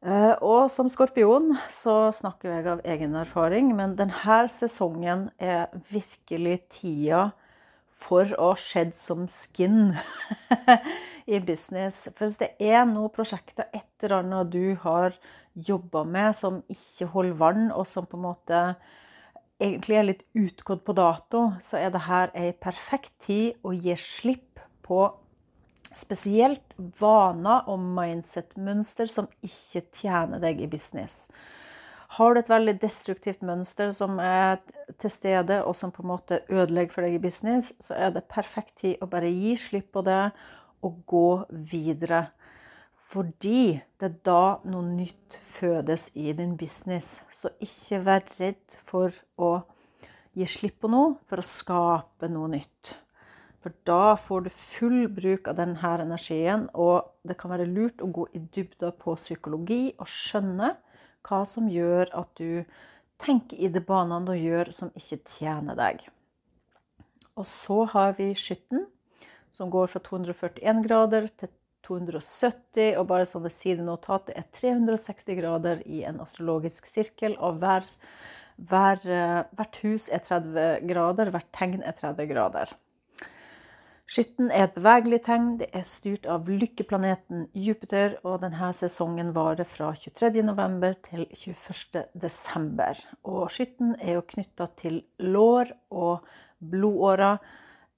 Eh, 0.00 0.32
og 0.40 0.70
som 0.72 0.88
skorpion 0.88 1.52
så 1.68 2.08
snakker 2.16 2.54
jeg 2.54 2.68
av 2.72 2.80
egen 2.88 3.16
erfaring, 3.20 3.74
men 3.76 3.98
denne 3.98 4.38
sesongen 4.48 5.28
er 5.36 5.68
virkelig 5.92 6.62
tida 6.78 7.26
for 8.00 8.32
å 8.40 8.54
skjedd 8.56 8.94
som 8.96 9.26
skin 9.28 9.92
i 11.34 11.42
business. 11.44 12.06
For 12.16 12.26
hvis 12.30 12.40
det 12.40 12.54
er 12.64 12.88
noen 12.88 13.12
prosjekter 13.12 13.68
et 13.76 13.90
eller 14.00 14.22
annet 14.22 14.54
du 14.54 14.72
har 14.86 15.18
jobba 15.52 16.06
med 16.08 16.32
som 16.38 16.62
ikke 16.72 17.10
holder 17.12 17.36
vann, 17.42 17.68
og 17.68 17.84
som 17.90 18.08
på 18.08 18.16
en 18.16 18.24
måte 18.30 18.62
egentlig 19.60 19.98
er 19.98 20.06
litt 20.08 20.24
utgått 20.32 20.80
på 20.86 20.96
dato, 20.96 21.50
så 21.60 21.76
er 21.76 21.92
dette 21.92 22.22
ei 22.40 22.54
perfekt 22.56 23.12
tid 23.26 23.60
å 23.60 23.76
gi 23.76 24.00
slipp 24.00 24.64
på 24.86 25.10
Spesielt 26.00 26.76
vaner 27.00 27.66
og 27.68 27.80
mindset-mønster 27.98 29.10
som 29.12 29.28
ikke 29.44 29.84
tjener 30.00 30.40
deg 30.42 30.62
i 30.64 30.68
business. 30.70 31.26
Har 32.16 32.34
du 32.34 32.40
et 32.40 32.50
veldig 32.50 32.74
destruktivt 32.82 33.42
mønster 33.46 33.92
som 33.94 34.16
er 34.18 34.58
til 34.98 35.12
stede, 35.14 35.60
og 35.62 35.76
som 35.78 35.92
på 35.94 36.02
en 36.02 36.10
måte 36.10 36.40
ødelegger 36.48 36.94
for 36.94 37.06
deg 37.06 37.18
i 37.18 37.22
business, 37.22 37.70
så 37.78 37.94
er 37.94 38.14
det 38.16 38.26
perfekt 38.32 38.80
tid 38.82 38.98
å 38.98 39.06
bare 39.10 39.30
gi 39.30 39.54
slipp 39.60 39.92
på 39.94 40.02
det 40.08 40.24
og 40.86 40.96
gå 41.10 41.28
videre. 41.70 42.24
Fordi 43.10 43.78
det 43.98 44.08
er 44.08 44.16
da 44.26 44.42
noe 44.70 44.86
nytt 44.86 45.38
fødes 45.58 46.08
i 46.18 46.32
din 46.34 46.56
business. 46.58 47.20
Så 47.34 47.52
ikke 47.62 48.02
vær 48.06 48.26
redd 48.38 48.78
for 48.90 49.14
å 49.38 49.52
gi 50.34 50.46
slipp 50.50 50.80
på 50.82 50.90
noe 50.90 51.16
for 51.30 51.42
å 51.42 51.46
skape 51.46 52.30
noe 52.30 52.50
nytt. 52.56 52.96
For 53.60 53.74
da 53.84 54.16
får 54.16 54.46
du 54.46 54.50
full 54.50 55.02
bruk 55.12 55.48
av 55.50 55.58
denne 55.58 55.96
energien, 56.00 56.68
og 56.72 57.10
det 57.28 57.36
kan 57.40 57.52
være 57.52 57.68
lurt 57.68 58.00
å 58.00 58.08
gå 58.08 58.24
i 58.32 58.40
dybda 58.40 58.94
på 59.02 59.16
psykologi 59.20 59.90
og 59.98 60.08
skjønne 60.08 60.72
hva 61.28 61.42
som 61.44 61.68
gjør 61.68 62.08
at 62.16 62.40
du 62.40 62.64
tenker 63.20 63.60
i 63.60 63.68
de 63.68 63.82
banene 63.84 64.32
du 64.32 64.38
gjør 64.38 64.72
som 64.72 64.94
ikke 64.96 65.20
tjener 65.36 65.76
deg. 65.76 66.00
Og 67.36 67.44
så 67.48 67.84
har 67.92 68.16
vi 68.16 68.32
skytten, 68.36 68.86
som 69.52 69.70
går 69.72 69.92
fra 69.92 70.00
241 70.08 70.82
grader 70.86 71.28
til 71.36 71.52
270, 71.84 72.96
og 72.96 73.06
bare 73.10 73.28
sånn 73.28 73.44
det 73.44 73.52
sier 73.52 73.80
notatet 73.84 74.36
er 74.38 74.46
360 74.56 75.36
grader 75.36 75.80
i 75.84 76.04
en 76.08 76.20
astrologisk 76.24 76.88
sirkel, 76.88 77.36
og 77.36 77.60
hver, 77.60 77.84
hver, 78.56 79.00
eh, 79.04 79.40
hvert 79.58 79.80
hus 79.84 80.08
er 80.08 80.24
30 80.24 80.86
grader, 80.88 81.32
hvert 81.34 81.50
tegn 81.56 81.82
er 81.82 81.96
30 81.98 82.30
grader. 82.30 82.72
Skytten 84.10 84.48
er 84.50 84.64
et 84.66 84.72
bevegelig 84.74 85.20
tegn. 85.22 85.52
Det 85.60 85.68
er 85.70 85.84
styrt 85.86 86.24
av 86.26 86.48
lykkeplaneten 86.50 87.44
Jupiter, 87.54 88.16
og 88.26 88.40
denne 88.42 88.72
sesongen 88.74 89.28
varer 89.36 89.68
fra 89.70 89.92
23.11. 89.94 90.96
til 91.04 91.28
21.12. 91.30 93.04
Og 93.30 93.44
skytten 93.54 93.92
er 94.00 94.16
jo 94.16 94.24
knytta 94.32 94.66
til 94.80 94.96
lår 95.22 95.70
og 95.94 96.26
blodårer. 96.58 97.38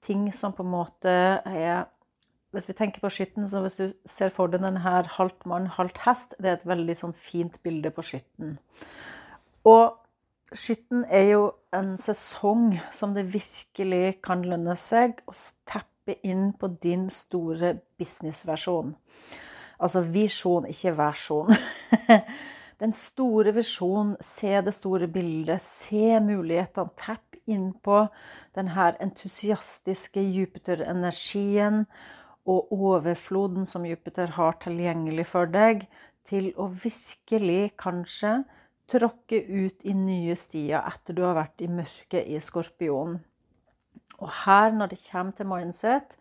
Ting 0.05 0.27
som 0.37 0.53
på 0.53 0.61
en 0.61 0.69
måte 0.75 1.15
er 1.49 1.89
Hvis 2.53 2.67
vi 2.69 2.73
tenker 2.77 3.01
på 3.01 3.09
skytten, 3.09 3.47
så 3.49 3.63
hvis 3.63 3.79
du 3.79 3.93
ser 4.05 4.29
for 4.29 4.45
deg 4.45 4.61
denne 4.61 4.77
halvt 4.85 5.47
mann, 5.49 5.65
halvt 5.65 5.97
hest, 6.05 6.35
det 6.37 6.51
er 6.51 6.59
et 6.59 6.67
veldig 6.69 6.95
sånn 6.99 7.15
fint 7.17 7.55
bilde 7.65 7.89
på 7.89 8.03
skytten. 8.05 8.59
Og 9.65 9.95
skytten 10.53 11.01
er 11.09 11.25
jo 11.31 11.47
en 11.73 11.95
sesong 11.97 12.75
som 12.93 13.17
det 13.17 13.25
virkelig 13.33 14.21
kan 14.21 14.45
lønne 14.45 14.77
seg 14.77 15.17
å 15.25 15.33
steppe 15.33 15.92
tappe 16.03 16.19
inn 16.27 16.53
på 16.53 16.67
din 16.81 17.09
store 17.09 17.77
businessversjon. 17.97 18.95
Altså 19.79 20.01
visjon, 20.01 20.65
ikke 20.67 20.97
versjon. 20.97 21.53
Den 22.79 22.91
store 22.91 23.53
visjonen, 23.53 24.17
se 24.19 24.59
det 24.61 24.73
store 24.73 25.07
bildet, 25.07 25.61
se 25.61 26.19
mulighetene. 26.19 26.89
Tapp 26.97 27.35
inn 27.47 27.71
på 27.83 28.07
denne 28.55 28.89
entusiastiske 28.99 30.19
Jupiter-energien 30.19 31.85
og 32.45 32.73
overfloden 32.73 33.65
som 33.65 33.85
Jupiter 33.85 34.35
har 34.35 34.57
tilgjengelig 34.59 35.27
for 35.31 35.47
deg, 35.47 35.87
til 36.27 36.51
å 36.59 36.67
virkelig 36.67 37.75
kanskje 37.79 38.41
tråkke 38.91 39.39
ut 39.47 39.83
i 39.83 39.93
nye 39.95 40.35
stier 40.35 40.83
etter 40.83 41.15
du 41.15 41.23
har 41.23 41.37
vært 41.37 41.63
i 41.63 41.71
mørket 41.71 42.27
i 42.27 42.39
Skorpionen. 42.43 43.21
Og 44.19 44.29
her, 44.45 44.71
når 44.71 44.93
det 44.93 44.99
kommer 45.11 45.33
til 45.37 45.49
mindset, 45.49 46.17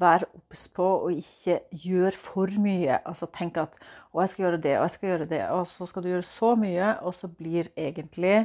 vær 0.00 0.26
obs 0.36 0.66
på 0.76 0.86
å 1.06 1.10
ikke 1.12 1.60
gjøre 1.72 2.16
for 2.20 2.52
mye. 2.60 2.98
Altså 3.04 3.28
tenk 3.32 3.56
at 3.60 3.76
'Å, 4.12 4.20
jeg 4.20 4.32
skal 4.32 4.44
gjøre 4.44 4.62
det, 4.62 4.74
og 4.78 4.84
jeg 4.84 4.90
skal 4.90 5.08
gjøre 5.08 5.28
det', 5.30 5.50
og 5.50 5.66
så 5.66 5.86
skal 5.86 6.02
du 6.02 6.08
gjøre 6.08 6.28
så 6.28 6.54
mye, 6.54 6.90
og 7.00 7.14
så 7.14 7.28
blir 7.28 7.68
egentlig 7.76 8.36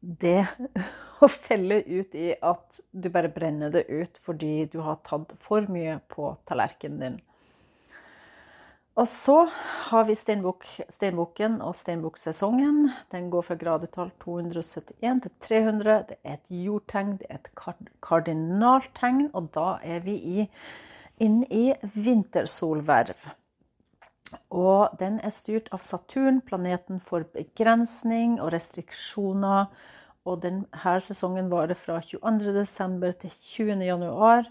det 0.00 0.46
å 1.24 1.28
felle 1.28 1.80
ut 1.86 2.14
i 2.14 2.34
at 2.42 2.80
du 2.92 3.08
bare 3.10 3.32
brenner 3.32 3.70
det 3.70 3.86
ut 3.88 4.18
fordi 4.24 4.66
du 4.72 4.80
har 4.80 5.00
tatt 5.04 5.32
for 5.40 5.66
mye 5.72 5.98
på 6.12 6.36
tallerkenen 6.48 7.00
din. 7.00 7.20
Og 8.96 9.04
så 9.08 9.42
har 9.90 10.06
vi 10.08 10.14
steinbok, 10.16 10.64
steinboken 10.88 11.58
og 11.60 11.74
steinboksesongen. 11.76 12.86
Den 13.12 13.28
går 13.30 13.44
fra 13.44 13.56
gradetall 13.60 14.08
271 14.24 15.20
til 15.26 15.34
300. 15.44 15.96
Det 16.08 16.16
er 16.24 16.38
et 16.38 16.54
jordtegn, 16.64 17.18
det 17.20 17.28
er 17.28 17.42
et 17.42 17.50
kardinaltegn, 18.06 19.28
og 19.36 19.50
da 19.52 19.74
er 19.84 20.00
vi 20.06 20.16
i, 20.16 20.46
inn 21.20 21.42
i 21.52 21.74
vintersolverv. 21.92 23.28
Og 24.50 24.96
den 24.98 25.20
er 25.20 25.34
styrt 25.34 25.68
av 25.76 25.84
Saturn, 25.84 26.40
planeten 26.40 27.02
for 27.04 27.28
begrensning 27.36 28.40
og 28.40 28.54
restriksjoner. 28.56 29.68
Og 30.24 30.40
denne 30.42 31.00
sesongen 31.04 31.52
varer 31.52 31.76
fra 31.76 32.00
22.12. 32.00 33.12
til 33.20 33.36
20.1. 33.52 34.48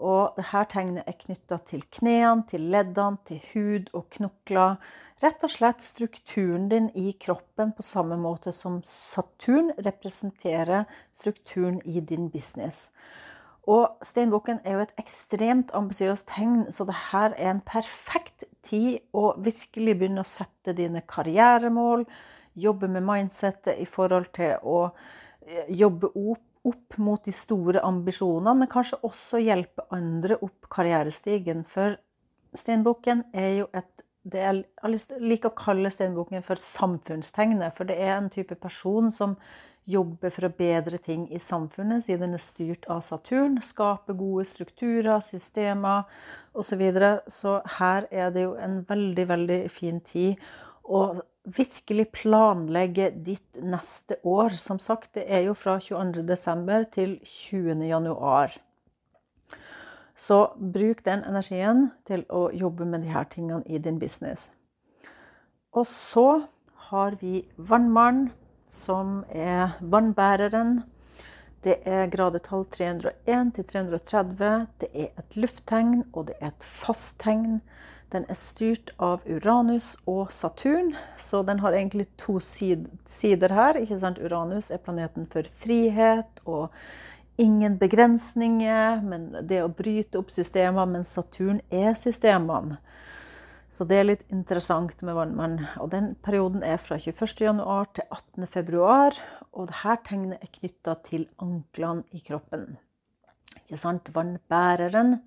Og 0.00 0.36
dette 0.38 0.64
tegnet 0.72 1.08
er 1.08 1.18
knytta 1.20 1.58
til 1.68 1.82
knærne, 1.92 2.46
til 2.48 2.64
leddene, 2.72 3.20
til 3.28 3.42
hud 3.52 3.90
og 3.92 4.06
knokler. 4.16 4.78
Rett 5.20 5.44
og 5.44 5.52
slett 5.52 5.84
strukturen 5.84 6.70
din 6.70 6.88
i 6.96 7.12
kroppen 7.20 7.74
på 7.76 7.84
samme 7.84 8.16
måte 8.16 8.54
som 8.56 8.78
Saturn 8.88 9.74
representerer 9.84 10.88
strukturen 11.12 11.82
i 11.84 12.00
din 12.00 12.30
business. 12.32 12.88
Og 13.68 14.00
steinbukken 14.02 14.62
er 14.64 14.78
jo 14.78 14.84
et 14.86 14.96
ekstremt 14.98 15.70
ambisiøst 15.76 16.30
tegn, 16.32 16.70
så 16.72 16.86
dette 16.88 17.20
er 17.36 17.50
en 17.52 17.60
perfekt 17.60 18.46
tid 18.64 19.02
å 19.12 19.34
virkelig 19.36 19.98
begynne 19.98 20.24
å 20.24 20.28
sette 20.28 20.72
dine 20.76 21.04
karrieremål, 21.04 22.06
jobbe 22.56 22.88
med 22.88 23.04
mindsettet 23.04 23.78
i 23.78 23.86
forhold 23.86 24.32
til 24.34 24.56
å 24.64 24.86
eh, 25.44 25.68
jobbe 25.68 26.08
opp 26.16 26.46
opp 26.66 26.98
mot 26.98 27.24
de 27.24 27.32
store 27.32 27.80
ambisjonene, 27.86 28.62
men 28.62 28.70
kanskje 28.70 29.00
også 29.06 29.40
hjelpe 29.40 29.86
andre 29.94 30.36
opp 30.44 30.68
karrierestigen. 30.72 31.64
For 31.68 31.96
steinbukken 32.56 33.24
er 33.32 33.50
jo 33.62 33.72
et 33.72 34.06
det 34.30 34.42
Jeg 34.44 35.20
liker 35.22 35.48
å 35.48 35.56
kalle 35.56 35.88
steinbukken 35.88 36.42
for 36.44 36.60
samfunnstegnet, 36.60 37.72
for 37.72 37.88
det 37.88 37.96
er 38.04 38.18
en 38.18 38.28
type 38.28 38.54
person 38.60 39.08
som 39.08 39.36
jobber 39.88 40.30
for 40.30 40.46
å 40.46 40.52
bedre 40.52 40.98
ting 41.02 41.24
i 41.32 41.40
samfunnet, 41.40 42.04
siden 42.04 42.28
den 42.28 42.36
er 42.36 42.44
styrt 42.44 42.84
av 42.92 43.00
Saturn. 43.00 43.56
Skape 43.64 44.14
gode 44.18 44.44
strukturer, 44.44 45.22
systemer 45.24 46.04
osv. 46.52 46.68
Så, 46.68 46.76
videre. 46.76 47.10
så 47.32 47.60
her 47.78 48.06
er 48.10 48.30
det 48.34 48.44
jo 48.44 48.54
en 48.60 48.82
veldig, 48.88 49.26
veldig 49.32 49.60
fin 49.72 50.00
tid. 50.00 50.36
å 50.84 51.22
virkelig 51.44 52.10
planlegge 52.12 53.10
ditt 53.10 53.60
neste 53.62 54.16
år. 54.22 54.56
Som 54.60 54.78
sagt, 54.78 55.14
det 55.14 55.24
er 55.26 55.46
jo 55.48 55.54
fra 55.54 55.78
22.12. 55.78 56.84
til 56.94 57.16
20.1. 57.24 58.58
Så 60.20 60.38
bruk 60.60 61.04
den 61.04 61.24
energien 61.24 61.90
til 62.06 62.26
å 62.28 62.50
jobbe 62.52 62.84
med 62.84 63.08
her 63.08 63.24
tingene 63.24 63.64
i 63.66 63.78
din 63.78 63.98
business. 63.98 64.50
Og 65.72 65.86
så 65.86 66.42
har 66.90 67.16
vi 67.20 67.46
vannmannen, 67.56 68.32
som 68.70 69.24
er 69.28 69.78
vannbæreren. 69.80 70.82
Det 71.64 71.78
er 71.84 72.10
gradetall 72.12 72.66
301 72.72 73.54
til 73.56 73.64
330. 73.72 74.66
Det 74.80 74.88
er 74.92 75.08
et 75.18 75.36
lufttegn, 75.36 76.04
og 76.12 76.28
det 76.28 76.36
er 76.40 76.52
et 76.52 76.64
fasttegn. 76.64 77.60
Den 78.10 78.24
er 78.26 78.38
styrt 78.38 78.90
av 78.98 79.22
Uranus 79.28 79.92
og 80.10 80.32
Saturn, 80.34 80.96
så 81.18 81.44
den 81.46 81.60
har 81.62 81.76
egentlig 81.76 82.08
to 82.18 82.40
sider 82.42 83.54
her. 83.54 83.78
ikke 83.78 83.98
sant? 83.98 84.18
Uranus 84.18 84.70
er 84.70 84.82
planeten 84.82 85.28
for 85.30 85.46
frihet 85.62 86.42
og 86.44 86.74
ingen 87.38 87.78
begrensninger, 87.78 89.00
men 89.06 89.30
det 89.46 89.62
å 89.62 89.70
bryte 89.70 90.18
opp 90.18 90.34
systemer, 90.34 90.90
mens 90.90 91.14
Saturn 91.14 91.62
er 91.70 91.94
systemene. 91.94 92.80
Så 93.70 93.86
det 93.86 94.00
er 94.00 94.08
litt 94.08 94.24
interessant 94.34 94.98
med 95.06 95.14
vannmann. 95.14 95.60
Og 95.78 95.92
den 95.94 96.16
perioden 96.26 96.64
er 96.66 96.82
fra 96.82 96.98
21.1 96.98 97.94
til 97.94 98.04
18.2, 98.10 99.20
og 99.54 99.70
dette 99.70 99.98
tegnet 100.08 100.42
er 100.42 100.54
knytta 100.58 100.96
til 101.06 101.28
anklene 101.38 102.02
i 102.10 102.24
kroppen. 102.26 102.72
Ikke 103.62 103.78
sant? 103.78 104.10
Vannbæreren 104.14 105.20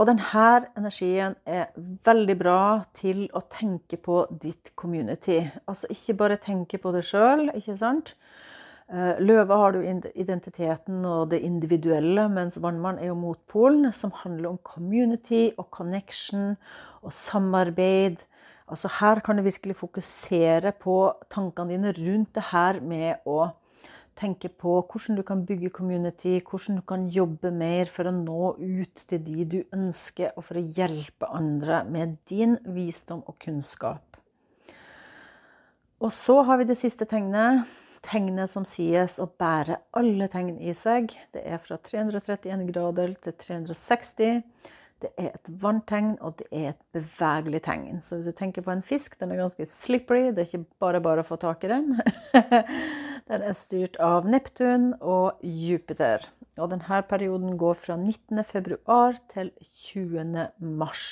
og 0.00 0.06
denne 0.08 0.44
energien 0.80 1.34
er 1.44 1.74
veldig 2.08 2.36
bra 2.40 2.60
til 2.96 3.26
å 3.36 3.42
tenke 3.52 3.98
på 4.00 4.22
ditt 4.40 4.72
community. 4.80 5.42
Altså 5.68 5.90
ikke 5.92 6.16
bare 6.22 6.38
tenke 6.40 6.80
på 6.80 6.92
det 6.94 7.02
sjøl, 7.04 7.50
ikke 7.52 7.76
sant. 7.76 8.14
Eh, 8.88 9.20
løve 9.20 9.58
har 9.60 9.76
du 9.76 9.84
identiteten 9.84 11.04
og 11.04 11.28
det 11.34 11.42
individuelle, 11.44 12.24
mens 12.32 12.56
vannmann 12.64 12.98
er 12.98 13.10
jo 13.10 13.18
motpolen, 13.20 13.92
som 13.92 14.14
handler 14.22 14.54
om 14.54 14.58
community 14.64 15.50
og 15.58 15.68
connection 15.70 16.56
og 17.04 17.12
samarbeid. 17.12 18.24
Altså 18.72 18.88
her 19.02 19.20
kan 19.20 19.36
du 19.36 19.44
virkelig 19.44 19.76
fokusere 19.82 20.72
på 20.80 20.96
tankene 21.28 21.76
dine 21.76 21.92
rundt 22.00 22.32
det 22.34 22.48
her 22.54 22.80
med 22.80 23.20
å 23.28 23.50
tenke 24.18 24.50
på 24.52 24.76
hvordan 24.80 25.18
du 25.18 25.22
kan 25.26 25.44
bygge 25.46 25.72
community, 25.74 26.38
hvordan 26.40 26.80
du 26.80 26.84
kan 26.86 27.08
jobbe 27.08 27.52
mer 27.54 27.90
for 27.90 28.08
å 28.08 28.14
nå 28.14 28.54
ut 28.58 29.04
til 29.08 29.22
de 29.24 29.44
du 29.44 29.58
ønsker, 29.76 30.32
og 30.36 30.46
for 30.48 30.60
å 30.60 30.64
hjelpe 30.78 31.30
andre 31.30 31.82
med 31.88 32.18
din 32.30 32.58
visdom 32.74 33.22
og 33.26 33.38
kunnskap. 33.42 34.04
Og 36.00 36.12
så 36.16 36.40
har 36.48 36.60
vi 36.60 36.68
det 36.70 36.78
siste 36.80 37.04
tegnet. 37.08 37.68
Tegnet 38.00 38.48
som 38.48 38.64
sies 38.64 39.18
å 39.20 39.26
bære 39.28 39.76
alle 40.00 40.30
tegn 40.32 40.54
i 40.64 40.72
seg. 40.72 41.12
Det 41.36 41.42
er 41.44 41.60
fra 41.60 41.76
331 41.76 42.62
grader 42.70 43.12
til 43.20 43.34
360. 43.42 44.40
Det 45.00 45.10
er 45.20 45.34
et 45.34 45.50
varmt 45.60 45.86
tegn, 45.88 46.14
og 46.24 46.38
det 46.40 46.46
er 46.48 46.70
et 46.70 46.80
bevegelig 46.96 47.62
tegn. 47.64 48.00
Så 48.04 48.18
hvis 48.18 48.32
du 48.32 48.36
tenker 48.36 48.64
på 48.64 48.72
en 48.72 48.84
fisk, 48.84 49.18
den 49.20 49.32
er 49.32 49.40
ganske 49.40 49.68
slippery. 49.68 50.30
Det 50.32 50.42
er 50.42 50.48
ikke 50.48 50.80
bare 50.80 51.04
bare 51.04 51.24
å 51.24 51.28
få 51.28 51.36
tak 51.40 51.64
i 51.68 51.72
den. 51.72 51.92
den 53.30 53.44
er 53.46 53.54
styrt 53.54 53.98
av 54.02 54.26
Neptun 54.26 54.90
og 54.98 55.38
Jupiter. 55.46 56.24
Og 56.58 56.72
denne 56.72 57.02
perioden 57.06 57.54
går 57.60 57.76
fra 57.78 57.94
19.2 57.94 59.20
til 59.30 59.52
20.3. 59.86 61.04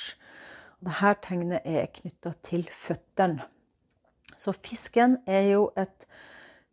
Dette 0.89 1.13
tegnet 1.25 1.63
er 1.67 1.87
knytta 1.95 2.35
til 2.47 2.67
føttene. 2.75 3.47
Så 4.39 4.55
fisken 4.55 5.17
er 5.27 5.47
jo 5.53 5.71
et 5.79 6.07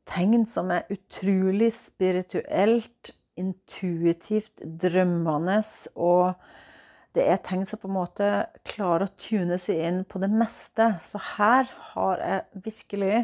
tegn 0.10 0.46
som 0.50 0.74
er 0.74 0.90
utrolig 0.94 1.72
spirituelt, 1.78 3.14
intuitivt, 3.38 4.62
drømmende 4.82 5.62
og 5.96 6.36
det 7.16 7.24
er 7.32 7.40
tegn 7.44 7.64
som 7.68 7.80
på 7.80 7.88
en 7.88 7.96
måte 7.96 8.30
klarer 8.68 9.08
å 9.08 9.16
tune 9.20 9.58
seg 9.62 9.80
inn 9.88 10.02
på 10.08 10.20
det 10.20 10.30
meste. 10.32 10.98
Så 11.08 11.22
her 11.38 11.70
har 11.94 12.24
jeg 12.24 12.64
virkelig, 12.66 13.20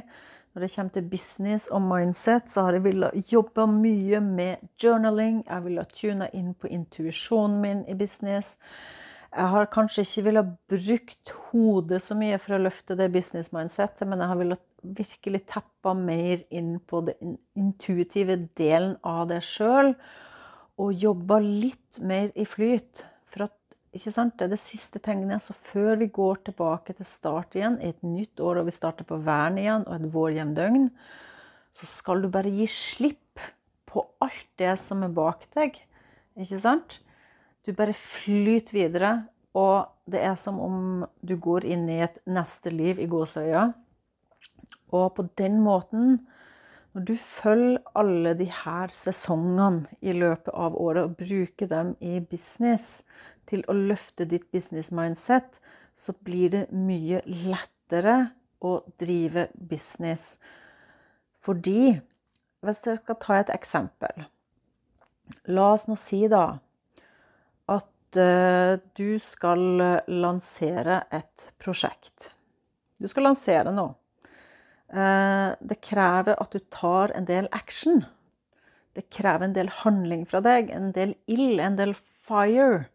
når 0.51 0.65
det 0.65 0.71
kommer 0.73 0.91
til 0.95 1.05
business 1.07 1.67
og 1.71 1.81
mindset, 1.85 2.49
så 2.51 2.65
har 2.65 2.75
jeg 2.75 2.83
villet 2.83 3.31
jobbe 3.31 3.67
mye 3.71 4.19
med 4.23 4.65
journaling. 4.83 5.43
Jeg 5.47 5.63
ville 5.63 5.85
tune 5.95 6.27
inn 6.35 6.51
på 6.53 6.67
intuisjonen 6.67 7.61
min 7.63 7.85
i 7.87 7.95
business. 7.95 8.57
Jeg 9.31 9.47
har 9.47 9.69
kanskje 9.71 10.03
ikke 10.03 10.25
villet 10.25 10.49
brukt 10.73 11.31
hodet 11.51 12.01
så 12.03 12.17
mye 12.19 12.39
for 12.41 12.57
å 12.57 12.65
løfte 12.65 12.97
det 12.99 13.07
business-mindsetet, 13.13 14.03
men 14.03 14.19
jeg 14.19 14.27
har 14.27 14.41
villet 14.41 14.65
virkelig 14.81 15.45
teppe 15.53 15.93
mer 15.95 16.43
inn 16.51 16.73
på 16.83 16.99
den 17.07 17.37
intuitive 17.55 18.35
delen 18.59 18.97
av 19.07 19.29
det 19.31 19.39
sjøl. 19.47 19.93
Og 20.81 20.99
jobba 20.99 21.39
litt 21.45 22.01
mer 22.03 22.33
i 22.35 22.43
flyt. 22.43 23.05
For 23.31 23.47
at 23.47 23.55
ikke 23.91 24.13
sant? 24.15 24.37
Det 24.39 24.47
er 24.47 24.53
det 24.53 24.61
siste 24.63 25.01
tegnet. 25.03 25.43
Så 25.43 25.55
før 25.71 25.97
vi 25.99 26.07
går 26.13 26.43
tilbake 26.47 26.95
til 26.95 27.07
start 27.07 27.57
igjen, 27.57 27.79
i 27.81 27.91
et 27.91 28.03
nytt 28.05 28.39
år 28.39 28.61
og 28.61 28.69
vi 28.69 28.75
starter 28.75 29.07
på 29.07 29.19
vern 29.25 29.59
igjen 29.59 29.87
og 29.87 29.97
et 29.97 30.13
vårhjemdøgn, 30.13 30.87
så 31.75 31.87
skal 31.87 32.23
du 32.23 32.29
bare 32.31 32.51
gi 32.51 32.67
slipp 32.71 33.41
på 33.91 34.03
alt 34.23 34.47
det 34.59 34.77
som 34.79 35.03
er 35.03 35.15
bak 35.15 35.43
deg. 35.55 35.75
Ikke 36.39 36.59
sant? 36.63 36.99
Du 37.67 37.73
bare 37.77 37.93
flyter 37.93 38.73
videre, 38.73 39.11
og 39.53 39.91
det 40.09 40.23
er 40.23 40.37
som 40.39 40.59
om 40.63 40.77
du 41.21 41.35
går 41.39 41.67
inn 41.67 41.87
i 41.91 41.99
et 42.05 42.17
neste 42.25 42.71
liv 42.73 42.99
i 42.99 43.09
gåsøya. 43.11 43.67
Og 44.95 45.07
på 45.15 45.27
den 45.39 45.59
måten, 45.63 46.21
når 46.91 47.05
du 47.07 47.13
følger 47.15 47.83
alle 47.95 48.33
de 48.39 48.47
her 48.51 48.91
sesongene 48.95 49.85
i 50.03 50.15
løpet 50.15 50.51
av 50.51 50.75
året 50.75 51.07
og 51.07 51.19
bruker 51.19 51.69
dem 51.71 51.93
i 52.03 52.19
business, 52.19 53.03
til 53.51 53.65
å 53.67 53.75
løfte 53.75 54.25
ditt 54.29 54.47
business 54.53 54.91
mindset, 54.95 55.59
så 55.95 56.15
blir 56.25 56.51
det 56.53 56.63
mye 56.71 57.21
lettere 57.27 58.31
å 58.63 58.79
drive 59.01 59.49
business. 59.53 60.37
Fordi 61.41 61.99
Hvis 62.61 62.83
jeg 62.85 62.99
skal 62.99 63.17
ta 63.17 63.39
et 63.41 63.49
eksempel 63.49 64.27
La 65.49 65.71
oss 65.73 65.87
nå 65.89 65.95
si 65.97 66.27
da 66.29 66.59
at 67.71 68.19
uh, 68.19 68.75
du 68.99 69.17
skal 69.23 69.61
lansere 70.11 70.97
et 71.15 71.45
prosjekt. 71.61 72.33
Du 72.99 73.07
skal 73.07 73.29
lansere 73.29 73.71
noe. 73.71 73.95
Uh, 74.91 75.55
det 75.63 75.79
krever 75.79 76.35
at 76.35 76.51
du 76.51 76.59
tar 76.73 77.13
en 77.15 77.29
del 77.29 77.47
action. 77.55 78.03
Det 78.97 79.07
krever 79.09 79.47
en 79.47 79.55
del 79.55 79.71
handling 79.81 80.25
fra 80.27 80.41
deg, 80.43 80.69
en 80.75 80.91
del 80.91 81.15
ild, 81.31 81.61
en 81.63 81.79
del 81.79 81.95
fire. 82.27 82.89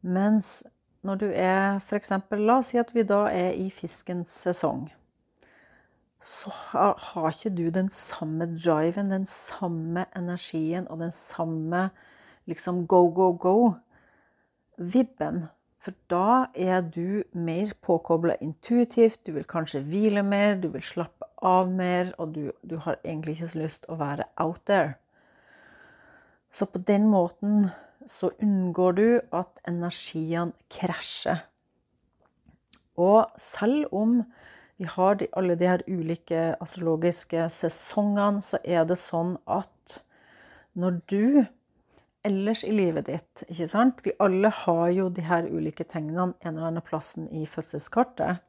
Mens 0.00 0.64
når 1.06 1.14
du 1.14 1.26
er 1.30 1.78
f.eks. 1.78 2.10
La 2.32 2.58
oss 2.58 2.72
si 2.72 2.78
at 2.80 2.90
vi 2.94 3.04
da 3.06 3.26
er 3.30 3.52
i 3.54 3.68
fiskens 3.70 4.32
sesong. 4.44 4.88
Så 6.26 6.50
har 6.50 7.30
ikke 7.30 7.52
du 7.54 7.68
den 7.70 7.90
samme 7.94 8.48
driven, 8.56 9.12
den 9.14 9.26
samme 9.30 10.08
energien 10.16 10.88
og 10.90 11.04
den 11.04 11.14
samme 11.14 11.90
liksom 12.50 12.86
go, 12.90 13.04
go, 13.14 13.30
go-vibben. 13.38 15.44
For 15.78 15.94
da 16.10 16.46
er 16.54 16.80
du 16.82 17.22
mer 17.30 17.70
påkobla 17.82 18.34
intuitivt, 18.42 19.20
du 19.26 19.32
vil 19.36 19.46
kanskje 19.46 19.84
hvile 19.86 20.22
mer, 20.26 20.56
du 20.58 20.68
vil 20.74 20.82
slappe 20.82 21.28
av 21.46 21.70
mer, 21.70 22.10
og 22.18 22.34
du, 22.34 22.50
du 22.66 22.80
har 22.82 22.98
egentlig 23.04 23.36
ikke 23.36 23.48
så 23.52 23.58
lyst 23.60 23.84
til 23.84 23.94
å 23.94 24.00
være 24.00 24.26
out 24.42 24.64
there. 24.66 24.96
Så 26.50 26.66
på 26.66 26.82
den 26.82 27.06
måten 27.06 27.70
så 28.06 28.30
unngår 28.42 28.96
du 28.96 29.06
at 29.34 29.60
energiene 29.68 30.54
krasjer. 30.72 31.44
Og 32.96 33.26
selv 33.38 33.92
om 33.92 34.22
vi 34.76 34.88
har 34.88 35.14
de, 35.20 35.28
alle 35.36 35.56
de 35.56 35.68
her 35.68 35.84
ulike 35.88 36.54
astrologiske 36.60 37.48
sesongene, 37.52 38.42
så 38.44 38.60
er 38.64 38.84
det 38.88 38.98
sånn 39.00 39.36
at 39.48 40.00
når 40.76 40.98
du 41.08 41.44
ellers 42.26 42.64
i 42.66 42.74
livet 42.74 43.06
ditt 43.08 43.44
ikke 43.46 43.68
sant? 43.70 44.02
Vi 44.04 44.12
alle 44.22 44.50
har 44.64 44.88
jo 44.92 45.08
de 45.12 45.24
her 45.24 45.48
ulike 45.48 45.86
tegnene 45.88 46.34
en 46.42 46.52
eller 46.52 46.70
annen 46.70 46.84
plassen 46.84 47.28
i 47.32 47.46
fødselskartet. 47.48 48.42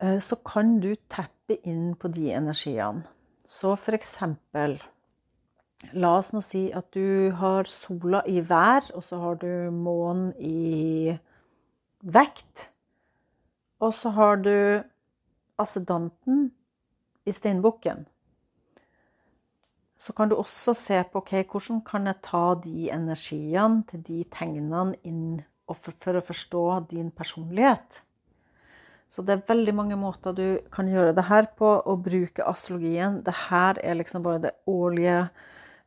Eh, 0.00 0.18
så 0.20 0.38
kan 0.46 0.78
du 0.80 0.94
teppe 1.12 1.58
inn 1.68 1.92
på 1.98 2.08
de 2.14 2.30
energiene. 2.32 3.04
Så 3.44 3.74
for 3.76 3.96
eksempel 3.96 4.78
La 5.92 6.14
oss 6.18 6.30
nå 6.32 6.40
si 6.44 6.68
at 6.72 6.88
du 6.94 7.32
har 7.36 7.68
sola 7.68 8.22
i 8.30 8.40
vær, 8.40 8.86
og 8.96 9.04
så 9.04 9.18
har 9.20 9.40
du 9.42 9.70
månen 9.74 10.30
i 10.38 11.12
vekt. 12.02 12.70
Og 13.82 13.94
så 13.98 14.12
har 14.14 14.38
du 14.40 14.54
assedanten 15.60 16.50
i 17.26 17.34
steinbukken. 17.34 18.06
Så 19.98 20.14
kan 20.16 20.30
du 20.30 20.34
også 20.34 20.74
se 20.74 20.98
på 21.12 21.20
okay, 21.22 21.44
hvordan 21.46 21.82
kan 21.86 22.06
jeg 22.10 22.22
ta 22.26 22.54
de 22.62 22.88
energiene 22.90 23.84
til 23.90 24.02
de 24.06 24.24
tegnene 24.34 24.96
inn 25.06 25.42
for, 25.70 26.16
å 26.18 26.24
forstå 26.26 26.64
din 26.90 27.12
personlighet. 27.14 28.02
Så 29.12 29.22
det 29.22 29.34
er 29.34 29.46
veldig 29.46 29.74
mange 29.76 29.96
måter 30.00 30.34
du 30.34 30.46
kan 30.72 30.88
gjøre 30.88 31.12
det 31.14 31.26
her 31.28 31.46
på, 31.58 31.68
å 31.68 31.94
bruke 32.00 32.46
astrologien. 32.48 33.20
Det 33.22 33.34
her 33.46 33.78
er 33.84 33.98
liksom 33.98 34.24
bare 34.24 34.40
det 34.46 34.54
årlige 34.66 35.28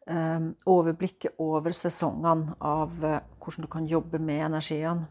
overblikket 0.06 1.40
over 1.42 1.74
sesongene 1.74 2.54
av 2.62 2.92
uh, 3.02 3.22
hvordan 3.42 3.66
du 3.66 3.70
kan 3.72 3.88
jobbe 3.90 4.20
med 4.22 4.44
energiene. 4.46 5.08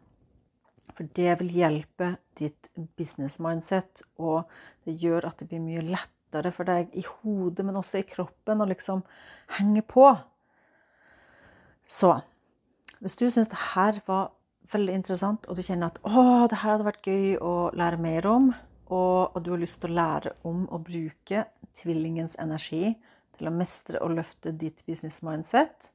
For 0.94 1.08
det 1.16 1.38
vil 1.40 1.50
hjelpe 1.56 2.12
ditt 2.38 2.68
business 2.98 3.40
mindset, 3.42 4.04
og 4.20 4.44
det 4.86 4.94
gjør 5.02 5.26
at 5.30 5.40
det 5.40 5.48
blir 5.50 5.62
mye 5.64 5.82
lettere 5.82 6.52
for 6.54 6.68
deg 6.68 6.92
i 6.94 7.02
hodet, 7.08 7.64
men 7.66 7.80
også 7.80 8.02
i 8.02 8.06
kroppen, 8.06 8.62
å 8.62 8.68
liksom 8.70 9.02
henge 9.56 9.82
på. 9.82 10.06
Så 11.86 12.12
hvis 13.00 13.18
du 13.18 13.26
syns 13.26 13.50
det 13.50 13.62
her 13.74 13.98
var 14.06 14.30
veldig 14.72 14.94
interessant, 15.00 15.48
og 15.48 15.58
du 15.58 15.64
kjenner 15.66 15.90
at 15.90 15.98
å, 16.06 16.46
det 16.50 16.60
her 16.60 16.76
hadde 16.76 16.86
vært 16.86 17.08
gøy 17.08 17.34
å 17.42 17.54
lære 17.76 18.00
mer 18.00 18.28
om, 18.30 18.52
og, 18.92 19.34
og 19.34 19.42
du 19.42 19.50
har 19.54 19.62
lyst 19.64 19.80
til 19.82 19.90
å 19.90 19.98
lære 19.98 20.34
om 20.46 20.64
å 20.70 20.80
bruke 20.84 21.46
tvillingens 21.80 22.36
energi 22.40 22.94
til 23.38 23.50
å 23.50 23.54
mestre 23.54 24.00
og 24.04 24.16
løfte 24.18 24.52
ditt 24.56 24.84
business 24.86 25.22
mindset, 25.26 25.90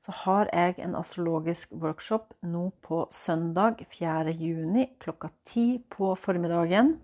så 0.00 0.12
har 0.12 0.50
jeg 0.52 0.76
en 0.84 0.96
astrologisk 0.98 1.72
workshop 1.80 2.34
nå 2.44 2.68
på 2.84 3.06
søndag 3.10 3.80
4. 3.90 4.34
juni 4.36 4.90
klokka 5.00 5.30
10 5.52 5.78
på 5.90 6.12
formiddagen. 6.20 6.96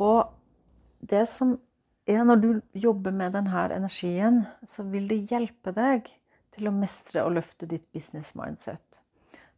Og 0.00 0.32
det 1.00 1.26
som 1.28 1.58
er 2.08 2.24
når 2.24 2.40
du 2.40 2.48
jobber 2.74 3.12
med 3.14 3.36
denne 3.36 3.66
energien, 3.76 4.42
så 4.66 4.82
vil 4.88 5.08
det 5.10 5.26
hjelpe 5.30 5.74
deg 5.76 6.08
til 6.56 6.68
å 6.68 6.74
mestre 6.74 7.24
og 7.24 7.36
løfte 7.36 7.68
ditt 7.68 7.86
business 7.94 8.34
mindset. 8.38 9.00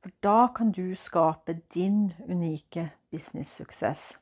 For 0.02 0.10
da 0.24 0.50
kan 0.54 0.72
du 0.74 0.96
skape 0.98 1.60
din 1.74 2.10
unike 2.26 2.90
business-suksess. 3.14 4.18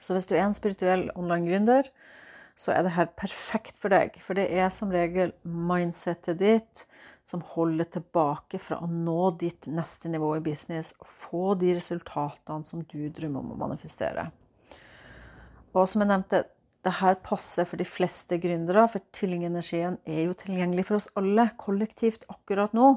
Så 0.00 0.14
hvis 0.14 0.28
du 0.30 0.36
er 0.36 0.44
en 0.46 0.54
spirituell 0.54 1.08
online-gründer, 1.18 1.90
så 2.56 2.72
er 2.72 2.86
det 2.86 2.94
her 2.96 3.10
perfekt 3.20 3.76
for 3.80 3.92
deg. 3.92 4.16
For 4.24 4.38
det 4.38 4.48
er 4.48 4.70
som 4.72 4.92
regel 4.92 5.34
mindsettet 5.44 6.40
ditt 6.40 6.86
som 7.26 7.42
holder 7.42 7.88
tilbake 7.90 8.58
fra 8.62 8.78
å 8.80 8.88
nå 8.88 9.32
ditt 9.40 9.66
neste 9.66 10.08
nivå 10.08 10.36
i 10.38 10.44
business 10.44 10.92
og 11.02 11.08
få 11.26 11.46
de 11.60 11.74
resultatene 11.76 12.64
som 12.64 12.84
du 12.86 13.08
drømmer 13.10 13.42
om 13.42 13.54
å 13.56 13.62
manifestere. 13.66 14.28
Og 15.74 15.88
som 15.90 16.04
jeg 16.04 16.12
nevnte, 16.12 16.44
det 16.86 17.00
her 17.00 17.18
passer 17.18 17.66
for 17.66 17.82
de 17.82 17.84
fleste 17.88 18.38
gründere, 18.38 18.84
for 18.88 19.02
tvillingenergien 19.16 19.98
er 20.06 20.28
jo 20.28 20.36
tilgjengelig 20.38 20.86
for 20.86 21.00
oss 21.00 21.10
alle 21.18 21.48
kollektivt 21.58 22.22
akkurat 22.30 22.76
nå. 22.78 22.92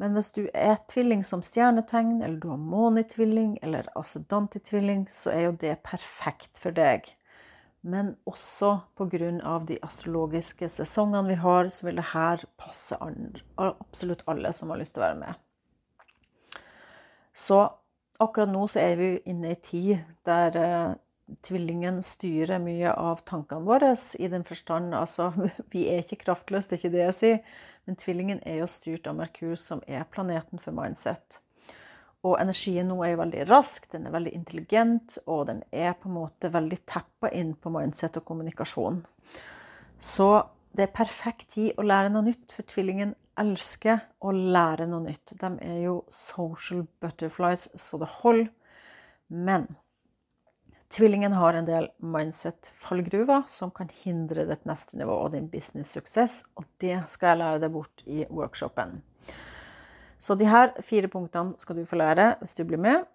Men 0.00 0.16
hvis 0.16 0.32
du 0.34 0.42
er 0.50 0.80
tvilling 0.90 1.22
som 1.28 1.44
stjernetegn, 1.44 2.18
eller 2.18 2.40
du 2.42 2.48
har 2.50 2.58
månetvilling 2.58 3.60
eller 3.62 3.86
ascendantitvilling, 4.00 5.06
så 5.12 5.30
er 5.36 5.46
jo 5.46 5.56
det 5.62 5.76
perfekt 5.86 6.58
for 6.58 6.74
deg. 6.74 7.06
Men 7.80 8.16
også 8.28 8.78
pga. 8.96 9.58
de 9.68 9.78
astrologiske 9.82 10.68
sesongene 10.68 11.28
vi 11.28 11.34
har, 11.34 11.68
så 11.68 11.86
vil 11.86 11.96
det 11.96 12.10
her 12.12 12.44
passe 12.56 12.96
absolutt 13.56 14.22
alle 14.26 14.52
som 14.52 14.70
har 14.70 14.80
lyst 14.80 14.94
til 14.94 15.02
å 15.02 15.06
være 15.06 15.20
med. 15.20 15.34
Så 17.32 17.60
akkurat 18.20 18.52
nå 18.52 18.66
så 18.68 18.82
er 18.82 18.96
vi 19.00 19.10
inne 19.24 19.54
i 19.54 19.60
tid 19.64 19.98
der 20.28 20.56
eh, 20.60 20.92
tvillingen 21.46 22.02
styrer 22.04 22.60
mye 22.60 22.92
av 22.92 23.22
tankene 23.24 23.64
våre. 23.64 23.94
I 24.18 24.28
den 24.28 24.44
forstand 24.44 24.94
altså, 24.94 25.30
vi 25.72 25.86
er 25.88 26.04
ikke 26.04 26.24
kraftløse, 26.26 26.68
det 26.68 26.76
er 26.76 26.82
ikke 26.82 26.96
det 26.96 27.04
jeg 27.06 27.18
sier. 27.20 27.38
Men 27.88 27.96
tvillingen 27.96 28.42
er 28.46 28.60
jo 28.60 28.68
styrt 28.68 29.08
av 29.08 29.16
Merkur, 29.16 29.56
som 29.56 29.80
er 29.88 30.04
planeten 30.12 30.60
for 30.60 30.76
mindset. 30.76 31.40
Og 32.26 32.36
energien 32.36 32.90
nå 32.90 32.98
er 33.04 33.14
jo 33.14 33.22
veldig 33.22 33.44
rask, 33.48 33.86
den 33.92 34.06
er 34.06 34.14
veldig 34.14 34.32
intelligent, 34.36 35.16
og 35.24 35.46
den 35.48 35.62
er 35.72 35.94
på 35.96 36.10
en 36.10 36.18
måte 36.18 36.52
veldig 36.52 36.82
tappa 36.88 37.30
inn 37.32 37.54
på 37.56 37.72
mindset 37.72 38.18
og 38.20 38.26
kommunikasjon. 38.28 39.00
Så 40.00 40.30
det 40.76 40.86
er 40.86 40.96
perfekt 41.00 41.54
tid 41.56 41.80
å 41.80 41.86
lære 41.86 42.12
noe 42.12 42.28
nytt, 42.28 42.52
for 42.52 42.68
tvillingen 42.68 43.14
elsker 43.40 44.02
å 44.20 44.34
lære 44.36 44.86
noe 44.90 45.08
nytt. 45.08 45.32
De 45.40 45.54
er 45.64 45.78
jo 45.86 46.02
social 46.12 46.84
butterflies 47.00 47.70
så 47.80 48.00
det 48.02 48.10
holder. 48.20 48.50
Men 49.30 49.70
Tvillingen 50.90 51.32
har 51.38 51.54
en 51.54 51.66
del 51.68 51.84
mindset-fallgruver 52.02 53.44
som 53.48 53.70
kan 53.70 53.92
hindre 54.02 54.42
ditt 54.48 54.64
neste 54.66 54.98
nivå 54.98 55.20
og 55.22 55.36
din 55.36 55.46
business-suksess, 55.52 56.40
og 56.58 56.66
det 56.82 56.96
skal 57.12 57.30
jeg 57.30 57.40
lære 57.44 57.60
deg 57.62 57.76
bort 57.76 58.02
i 58.10 58.24
workshopen. 58.26 58.96
Så 60.20 60.36
de 60.36 60.48
her 60.50 60.74
fire 60.84 61.08
punktene 61.08 61.56
skal 61.60 61.80
du 61.80 61.86
få 61.88 61.98
lære 62.00 62.34
hvis 62.40 62.56
du 62.58 62.64
blir 62.68 62.80
med. 62.80 63.06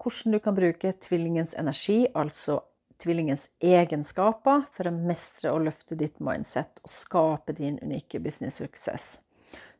Hvordan 0.00 0.34
du 0.34 0.38
kan 0.42 0.56
bruke 0.56 0.94
tvillingens 1.04 1.54
energi, 1.58 2.06
altså 2.14 2.60
tvillingens 3.02 3.50
egenskaper, 3.62 4.64
for 4.72 4.88
å 4.88 4.94
mestre 4.94 5.52
og 5.52 5.66
løfte 5.68 5.96
ditt 5.98 6.20
mindset 6.24 6.80
og 6.82 6.90
skape 6.90 7.54
din 7.56 7.78
unike 7.82 8.20
business-suksess. 8.22 9.20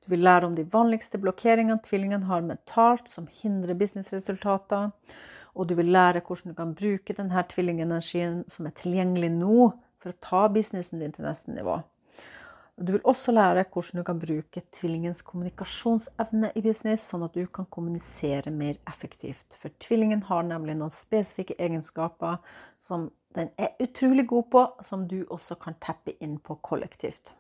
Du 0.05 0.13
vil 0.13 0.25
lære 0.25 0.47
om 0.47 0.57
de 0.57 0.67
vanligste 0.69 1.19
blokkeringene 1.19 1.81
tvillingen 1.85 2.29
har 2.29 2.45
mentalt 2.45 3.09
som 3.09 3.31
hindrer 3.41 3.79
businessresultater 3.81 4.91
og 5.55 5.69
du 5.69 5.75
vil 5.79 5.93
lære 5.95 6.23
hvordan 6.27 6.51
du 6.51 6.57
kan 6.59 6.75
bruke 6.75 7.15
denne 7.15 7.43
tvillingenergien 7.51 8.43
som 8.51 8.67
er 8.67 8.75
tilgjengelig 8.79 9.31
nå, 9.37 9.71
for 10.03 10.13
å 10.13 10.21
ta 10.21 10.47
businessen 10.53 11.01
din 11.01 11.15
til 11.15 11.25
neste 11.25 11.55
nivå. 11.55 11.79
Du 12.75 12.91
vil 12.93 13.05
også 13.07 13.31
lære 13.33 13.63
hvordan 13.71 14.01
du 14.01 14.03
kan 14.03 14.19
bruke 14.19 14.63
tvillingens 14.75 15.23
kommunikasjonsevne 15.23 16.51
i 16.59 16.63
business, 16.63 17.05
sånn 17.07 17.23
at 17.23 17.37
du 17.37 17.47
kan 17.47 17.69
kommunisere 17.71 18.51
mer 18.51 18.81
effektivt. 18.91 19.55
For 19.63 19.71
tvillingen 19.79 20.25
har 20.27 20.43
nemlig 20.43 20.75
noen 20.81 20.91
spesifikke 20.91 21.55
egenskaper 21.55 22.41
som 22.83 23.13
den 23.39 23.53
er 23.59 23.79
utrolig 23.83 24.27
god 24.27 24.51
på, 24.51 24.65
som 24.83 25.07
du 25.07 25.21
også 25.23 25.55
kan 25.63 25.79
teppe 25.79 26.17
inn 26.19 26.41
på 26.43 26.59
kollektivt. 26.67 27.35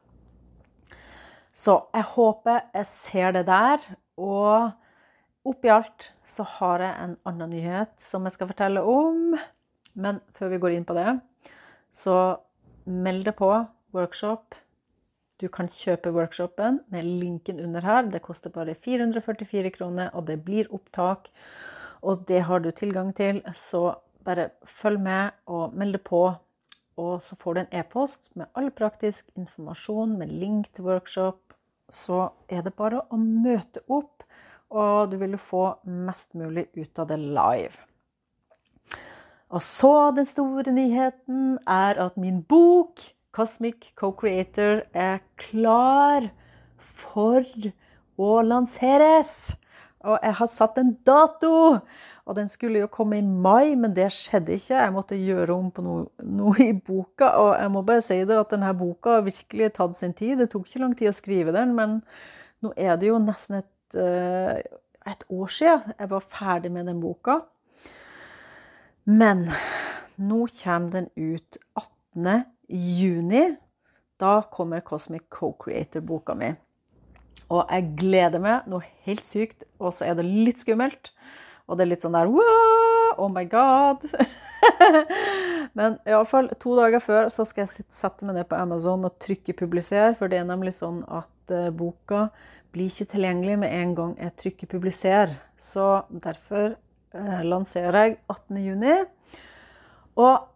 Så 1.55 1.81
jeg 1.95 2.07
håper 2.15 2.65
jeg 2.75 2.87
ser 2.91 3.35
det 3.35 3.47
der. 3.51 3.83
Og 4.15 4.71
oppi 5.51 5.71
alt 5.71 6.13
så 6.27 6.47
har 6.59 6.83
jeg 6.83 6.95
en 6.95 7.17
annen 7.27 7.55
nyhet 7.55 7.95
som 7.99 8.27
jeg 8.27 8.39
skal 8.39 8.51
fortelle 8.55 8.83
om. 8.83 9.35
Men 9.95 10.23
før 10.39 10.55
vi 10.55 10.63
går 10.63 10.79
inn 10.79 10.87
på 10.87 10.95
det, 10.95 11.19
så 11.95 12.37
meld 12.87 13.27
deg 13.27 13.35
på 13.39 13.51
workshop. 13.95 14.55
Du 15.41 15.49
kan 15.49 15.69
kjøpe 15.69 16.13
workshopen 16.15 16.81
med 16.93 17.05
linken 17.05 17.61
under 17.61 17.81
her. 17.81 18.03
Det 18.11 18.23
koster 18.23 18.51
bare 18.51 18.75
444 18.75 19.71
kroner, 19.75 20.11
og 20.15 20.27
det 20.29 20.41
blir 20.45 20.71
opptak. 20.71 21.31
Og 22.03 22.25
det 22.29 22.45
har 22.49 22.59
du 22.59 22.71
tilgang 22.71 23.15
til, 23.17 23.43
så 23.55 23.95
bare 24.25 24.51
følg 24.65 25.01
med 25.01 25.31
og 25.47 25.75
meld 25.75 25.99
deg 25.99 26.05
på. 26.07 26.25
Og 26.97 27.23
så 27.23 27.37
får 27.37 27.55
du 27.55 27.61
en 27.61 27.75
e-post 27.81 28.31
med 28.39 28.47
all 28.55 28.71
praktisk 28.71 29.27
informasjon, 29.37 30.19
med 30.19 30.31
link 30.31 30.71
til 30.75 30.85
workshop. 30.85 31.41
Så 31.91 32.29
er 32.49 32.63
det 32.63 32.77
bare 32.79 33.03
å 33.11 33.19
møte 33.19 33.83
opp 33.89 34.15
og 34.75 35.11
du 35.11 35.19
vil 35.21 35.37
jo 35.37 35.41
få 35.41 35.65
mest 35.87 36.33
mulig 36.39 36.67
ut 36.75 36.99
av 36.99 37.11
det 37.11 37.19
live. 37.23 37.77
Og 39.55 39.63
så 39.63 40.11
den 40.17 40.27
store 40.27 40.73
nyheten 40.75 41.59
er 41.71 42.01
at 42.03 42.17
min 42.19 42.41
bok, 42.43 43.03
'Cosmic 43.35 43.93
Co-Creator', 43.99 44.85
er 44.95 45.19
klar 45.37 46.31
for 46.79 47.43
å 48.17 48.41
lanseres. 48.47 49.57
Og 50.05 50.19
jeg 50.23 50.35
har 50.39 50.51
satt 50.53 50.79
en 50.79 50.93
dato! 51.07 51.81
Og 52.25 52.37
den 52.39 52.49
skulle 52.49 52.81
jo 52.81 52.89
komme 52.89 53.19
i 53.19 53.25
mai, 53.25 53.75
men 53.77 53.93
det 53.93 54.07
skjedde 54.15 54.55
ikke. 54.55 54.79
Jeg 54.79 54.93
måtte 54.95 55.19
gjøre 55.19 55.53
om 55.53 55.67
på 55.75 55.83
noe, 55.85 56.07
noe 56.25 56.55
i 56.63 56.73
boka. 56.73 57.35
Og 57.37 57.51
jeg 57.59 57.73
må 57.75 57.83
bare 57.85 58.05
si 58.05 58.17
det 58.25 58.39
at 58.39 58.55
denne 58.55 58.71
boka 58.79 59.19
har 59.19 59.27
virkelig 59.27 59.75
tatt 59.77 59.99
sin 59.99 60.15
tid. 60.17 60.39
Det 60.41 60.49
tok 60.53 60.71
ikke 60.71 60.81
lang 60.81 60.95
tid 60.97 61.11
å 61.11 61.17
skrive 61.17 61.53
den, 61.53 61.75
men 61.77 62.01
Nå 62.65 62.71
er 62.81 62.97
det 62.97 63.11
jo 63.11 63.19
nesten 63.21 63.59
et, 63.61 63.97
eh, 64.01 64.63
et 65.05 65.25
år 65.29 65.51
siden 65.53 65.95
jeg 65.99 66.11
var 66.11 66.25
ferdig 66.33 66.71
med 66.73 66.87
den 66.89 67.01
boka. 67.03 67.43
Men 69.05 69.51
nå 70.17 70.47
kommer 70.63 70.91
den 70.95 71.11
ut 71.17 71.59
18. 71.77 72.54
juni. 72.69 73.57
Da 74.21 74.43
kommer 74.53 74.81
Cosmic 74.81 75.27
Co-Creator-boka 75.33 76.37
mi. 76.39 76.53
Og 77.53 77.67
jeg 77.69 77.91
gleder 77.99 78.41
meg 78.43 78.69
noe 78.71 78.85
helt 79.07 79.27
sykt. 79.29 79.67
Og 79.81 79.95
så 79.97 80.09
er 80.09 80.19
det 80.19 80.27
litt 80.29 80.63
skummelt. 80.65 81.11
Og 81.69 81.79
det 81.79 81.87
er 81.87 81.93
litt 81.95 82.05
sånn 82.05 82.17
der! 82.17 82.31
Oh 83.21 83.31
my 83.31 83.45
god! 83.49 84.05
Men 85.79 85.99
iallfall 86.09 86.51
to 86.61 86.75
dager 86.79 87.03
før 87.05 87.31
så 87.33 87.47
skal 87.49 87.65
jeg 87.65 87.87
sette 87.93 88.27
meg 88.27 88.39
ned 88.39 88.49
på 88.51 88.59
Amazon 88.59 89.05
og 89.07 89.19
trykke 89.23 89.57
'publiser'. 89.57 90.17
For 90.19 90.31
det 90.31 90.41
er 90.41 90.49
nemlig 90.49 90.75
sånn 90.79 91.03
at 91.09 91.53
uh, 91.53 91.71
boka 91.75 92.29
blir 92.75 92.91
ikke 92.91 93.13
tilgjengelig 93.15 93.59
med 93.63 93.75
en 93.75 93.95
gang 93.99 94.17
jeg 94.19 94.37
trykker 94.43 94.73
'publiser'. 94.73 95.37
Så 95.59 96.05
derfor 96.11 96.77
uh, 97.15 97.43
lanserer 97.43 98.01
jeg 98.01 98.19
18.6. 98.29 99.07
Og 100.17 100.54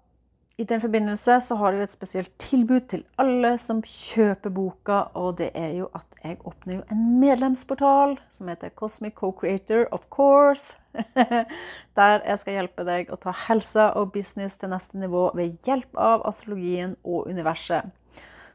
i 0.59 0.64
den 0.64 0.81
forbindelse 0.81 1.37
så 1.47 1.55
har 1.55 1.73
jeg 1.73 1.87
et 1.87 1.92
spesielt 1.92 2.31
tilbud 2.42 2.88
til 2.90 3.05
alle 3.23 3.53
som 3.62 3.79
kjøper 3.87 4.51
boka, 4.51 5.05
og 5.14 5.37
det 5.38 5.53
er 5.55 5.77
jo 5.77 5.87
at 5.94 6.16
jeg 6.25 6.40
åpner 6.51 6.81
jo 6.81 6.87
en 6.90 7.05
medlemsportal 7.21 8.16
som 8.35 8.49
heter 8.51 8.73
Cosmic 8.75 9.14
Co-Creator, 9.21 9.87
of 9.92 10.09
course. 10.11 10.75
Der 11.99 12.25
jeg 12.27 12.40
skal 12.40 12.57
hjelpe 12.57 12.87
deg 12.88 13.12
å 13.14 13.21
ta 13.23 13.31
helse 13.47 13.85
og 13.94 14.11
business 14.16 14.57
til 14.59 14.73
neste 14.73 14.99
nivå 14.99 15.29
ved 15.38 15.55
hjelp 15.66 15.94
av 15.94 16.27
astrologien 16.27 16.97
og 17.05 17.31
universet. 17.31 17.94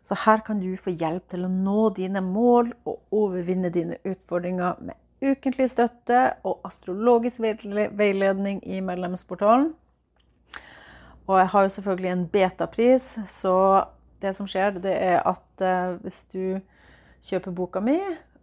Så 0.03 0.17
her 0.25 0.43
kan 0.43 0.59
du 0.59 0.73
få 0.75 0.91
hjelp 0.91 1.29
til 1.31 1.45
å 1.47 1.51
nå 1.51 1.85
dine 1.95 2.19
mål 2.19 2.73
og 2.83 2.99
overvinne 3.15 3.71
dine 3.71 4.01
utfordringer 4.03 4.75
med 4.83 4.99
ukentlig 5.23 5.69
støtte 5.71 6.33
og 6.43 6.59
astrologisk 6.67 7.39
veiledning 7.95 8.59
i 8.67 8.83
medlemsportalen. 8.83 9.71
Og 11.27 11.39
jeg 11.39 11.49
har 11.53 11.65
jo 11.65 11.73
selvfølgelig 11.77 12.11
en 12.11 12.27
betapris, 12.27 13.05
så 13.31 13.55
det 14.21 14.35
som 14.35 14.47
skjer, 14.47 14.79
det 14.83 14.93
er 14.93 15.21
at 15.27 15.63
eh, 15.63 15.95
hvis 16.03 16.23
du 16.33 16.45
kjøper 17.23 17.55
boka 17.55 17.79
mi 17.83 17.99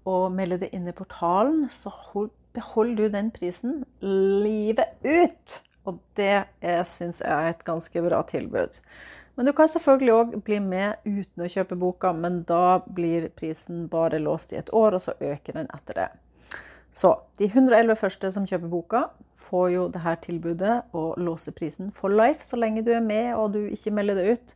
og 0.09 0.31
melder 0.33 0.63
det 0.63 0.71
inn 0.77 0.89
i 0.89 0.97
portalen, 0.97 1.67
så 1.73 1.93
beholder 2.57 2.97
du 2.97 3.17
den 3.17 3.31
prisen 3.35 3.83
livet 4.01 4.97
ut. 5.05 5.61
Og 5.89 6.01
det 6.17 6.45
syns 6.89 7.21
jeg 7.21 7.33
er 7.33 7.53
et 7.53 7.65
ganske 7.65 8.03
bra 8.05 8.23
tilbud. 8.29 8.81
Men 9.37 9.49
du 9.49 9.53
kan 9.57 9.71
selvfølgelig 9.73 10.13
òg 10.13 10.33
bli 10.45 10.59
med 10.61 11.05
uten 11.07 11.45
å 11.45 11.49
kjøpe 11.49 11.79
boka, 11.81 12.13
men 12.13 12.43
da 12.49 12.81
blir 12.85 13.31
prisen 13.37 13.87
bare 13.93 14.21
låst 14.21 14.53
i 14.53 14.59
et 14.61 14.73
år, 14.77 14.97
og 14.99 15.05
så 15.05 15.15
øker 15.17 15.57
den 15.57 15.71
etter 15.73 15.97
det. 15.97 16.09
Så 16.93 17.15
de 17.39 17.47
111 17.49 17.97
første 18.01 18.33
som 18.35 18.49
kjøper 18.49 18.73
boka, 18.73 19.05
får 19.51 19.67
jo 19.75 19.89
det 19.93 20.05
her 20.05 20.21
tilbudet 20.23 20.77
og 20.97 21.19
låseprisen 21.21 21.91
for 21.97 22.13
life 22.15 22.47
så 22.47 22.59
lenge 22.61 22.85
du 22.87 22.93
er 22.95 23.05
med 23.05 23.35
og 23.35 23.53
du 23.57 23.65
ikke 23.67 23.93
melder 23.95 24.21
det 24.21 24.37
ut. 24.37 24.55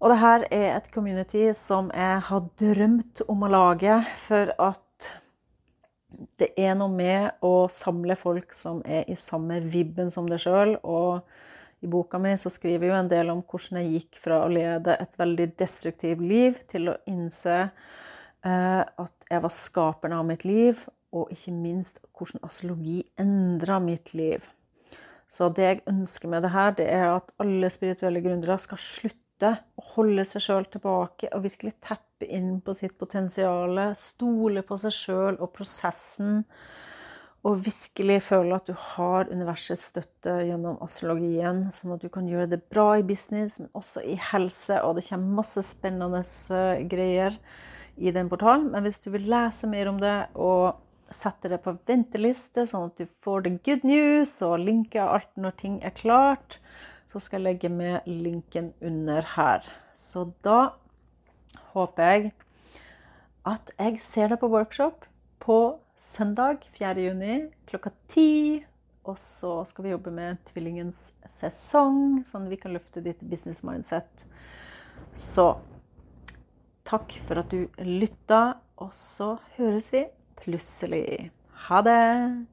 Og 0.00 0.12
det 0.12 0.18
her 0.20 0.44
er 0.52 0.66
et 0.74 0.90
community 0.92 1.46
som 1.56 1.88
jeg 1.94 2.20
har 2.28 2.48
drømt 2.60 3.22
om 3.32 3.46
å 3.46 3.52
lage, 3.52 4.00
for 4.26 4.52
at 4.60 4.82
det 6.40 6.50
er 6.60 6.76
noe 6.76 6.92
med 6.92 7.44
å 7.44 7.68
samle 7.72 8.16
folk 8.18 8.52
som 8.56 8.82
er 8.84 9.08
i 9.08 9.16
samme 9.20 9.60
vibben 9.72 10.12
som 10.12 10.28
deg 10.28 10.42
sjøl. 10.44 10.76
Og 10.84 11.24
i 11.84 11.88
boka 11.90 12.20
mi 12.20 12.34
så 12.40 12.52
skriver 12.52 12.86
jeg 12.86 12.92
jo 12.92 12.98
en 12.98 13.10
del 13.12 13.32
om 13.32 13.42
hvordan 13.44 13.80
jeg 13.82 13.92
gikk 13.94 14.20
fra 14.24 14.42
å 14.44 14.52
lede 14.52 14.96
et 15.00 15.16
veldig 15.20 15.48
destruktivt 15.60 16.24
liv 16.24 16.60
til 16.72 16.92
å 16.92 16.98
innse 17.08 17.56
eh, 17.64 18.82
at 18.84 19.30
jeg 19.30 19.44
var 19.44 19.54
skaperen 19.54 20.16
av 20.20 20.28
mitt 20.28 20.44
liv, 20.48 20.84
og 21.16 21.32
ikke 21.34 21.54
minst 21.54 22.00
hvordan 22.16 22.44
astrologi 22.46 23.00
endra 23.20 23.80
mitt 23.82 24.12
liv. 24.16 24.44
Så 25.28 25.48
det 25.50 25.66
jeg 25.66 25.84
ønsker 25.90 26.30
med 26.30 26.44
det 26.46 26.52
her, 26.54 26.74
det 26.78 26.86
er 26.92 27.08
at 27.16 27.32
alle 27.42 27.70
spirituelle 27.74 28.22
gründere 28.22 28.58
skal 28.62 28.78
slutte 28.80 29.52
å 29.76 29.86
holde 29.96 30.24
seg 30.28 30.44
sjøl 30.44 30.66
tilbake 30.70 31.32
og 31.34 31.44
virkelig 31.44 31.74
teppe 31.84 32.28
inn 32.30 32.60
på 32.64 32.74
sitt 32.78 32.94
potensial. 32.98 33.80
Stole 33.98 34.62
på 34.66 34.78
seg 34.80 34.94
sjøl 34.94 35.40
og 35.40 35.52
prosessen. 35.56 36.44
Og 37.46 37.60
virkelig 37.62 38.22
føle 38.26 38.56
at 38.56 38.66
du 38.66 38.74
har 38.74 39.28
universets 39.30 39.84
støtte 39.92 40.32
gjennom 40.48 40.80
astrologien, 40.82 41.66
sånn 41.70 41.92
at 41.94 42.02
du 42.02 42.08
kan 42.10 42.26
gjøre 42.26 42.48
det 42.56 42.64
bra 42.72 42.96
i 42.98 43.04
business, 43.06 43.60
men 43.60 43.68
også 43.76 44.02
i 44.02 44.16
helse. 44.32 44.80
Og 44.82 44.96
det 44.98 45.04
kommer 45.06 45.42
masse 45.42 45.62
spennende 45.62 46.24
eh, 46.24 46.82
greier 46.90 47.38
i 47.96 48.10
den 48.10 48.32
portalen. 48.32 48.72
Men 48.72 48.82
hvis 48.86 48.98
du 49.04 49.12
vil 49.14 49.28
lese 49.30 49.70
mer 49.70 49.92
om 49.92 50.00
det 50.02 50.16
og 50.34 50.85
setter 51.14 51.52
det 51.54 51.60
på 51.64 51.76
venteliste, 51.86 52.66
sånn 52.66 52.90
at 52.90 52.98
du 52.98 53.06
får 53.24 53.46
the 53.46 53.54
good 53.66 53.84
news 53.86 54.32
og 54.44 54.58
linker 54.64 55.04
alt 55.06 55.30
når 55.38 55.56
ting 55.60 55.78
er 55.86 55.94
klart. 55.96 56.58
Så 57.12 57.22
skal 57.22 57.40
jeg 57.40 57.46
legge 57.46 57.70
med 57.72 58.08
linken 58.10 58.72
under 58.84 59.24
her. 59.36 59.66
Så 59.96 60.26
da 60.44 60.74
håper 61.72 62.10
jeg 62.12 62.32
at 63.46 63.70
jeg 63.78 64.00
ser 64.04 64.32
deg 64.32 64.40
på 64.42 64.50
workshop 64.50 65.06
på 65.42 65.58
søndag 65.96 66.66
4.6 66.78 67.52
klokka 67.70 67.92
10. 68.12 68.66
Og 69.06 69.18
så 69.22 69.52
skal 69.70 69.86
vi 69.86 69.92
jobbe 69.92 70.10
med 70.10 70.40
tvillingens 70.48 71.12
sesong, 71.30 72.24
sånn 72.26 72.48
vi 72.50 72.58
kan 72.58 72.74
løfte 72.74 73.04
ditt 73.04 73.20
business 73.22 73.62
mindset. 73.62 74.26
Så 75.14 75.52
takk 76.86 77.14
for 77.28 77.38
at 77.38 77.54
du 77.54 77.68
lytta, 77.86 78.58
og 78.82 78.90
så 78.98 79.36
høres 79.54 79.92
vi 79.94 80.02
plutselig. 80.42 81.30
Ha 81.68 81.82
det! 81.82 82.46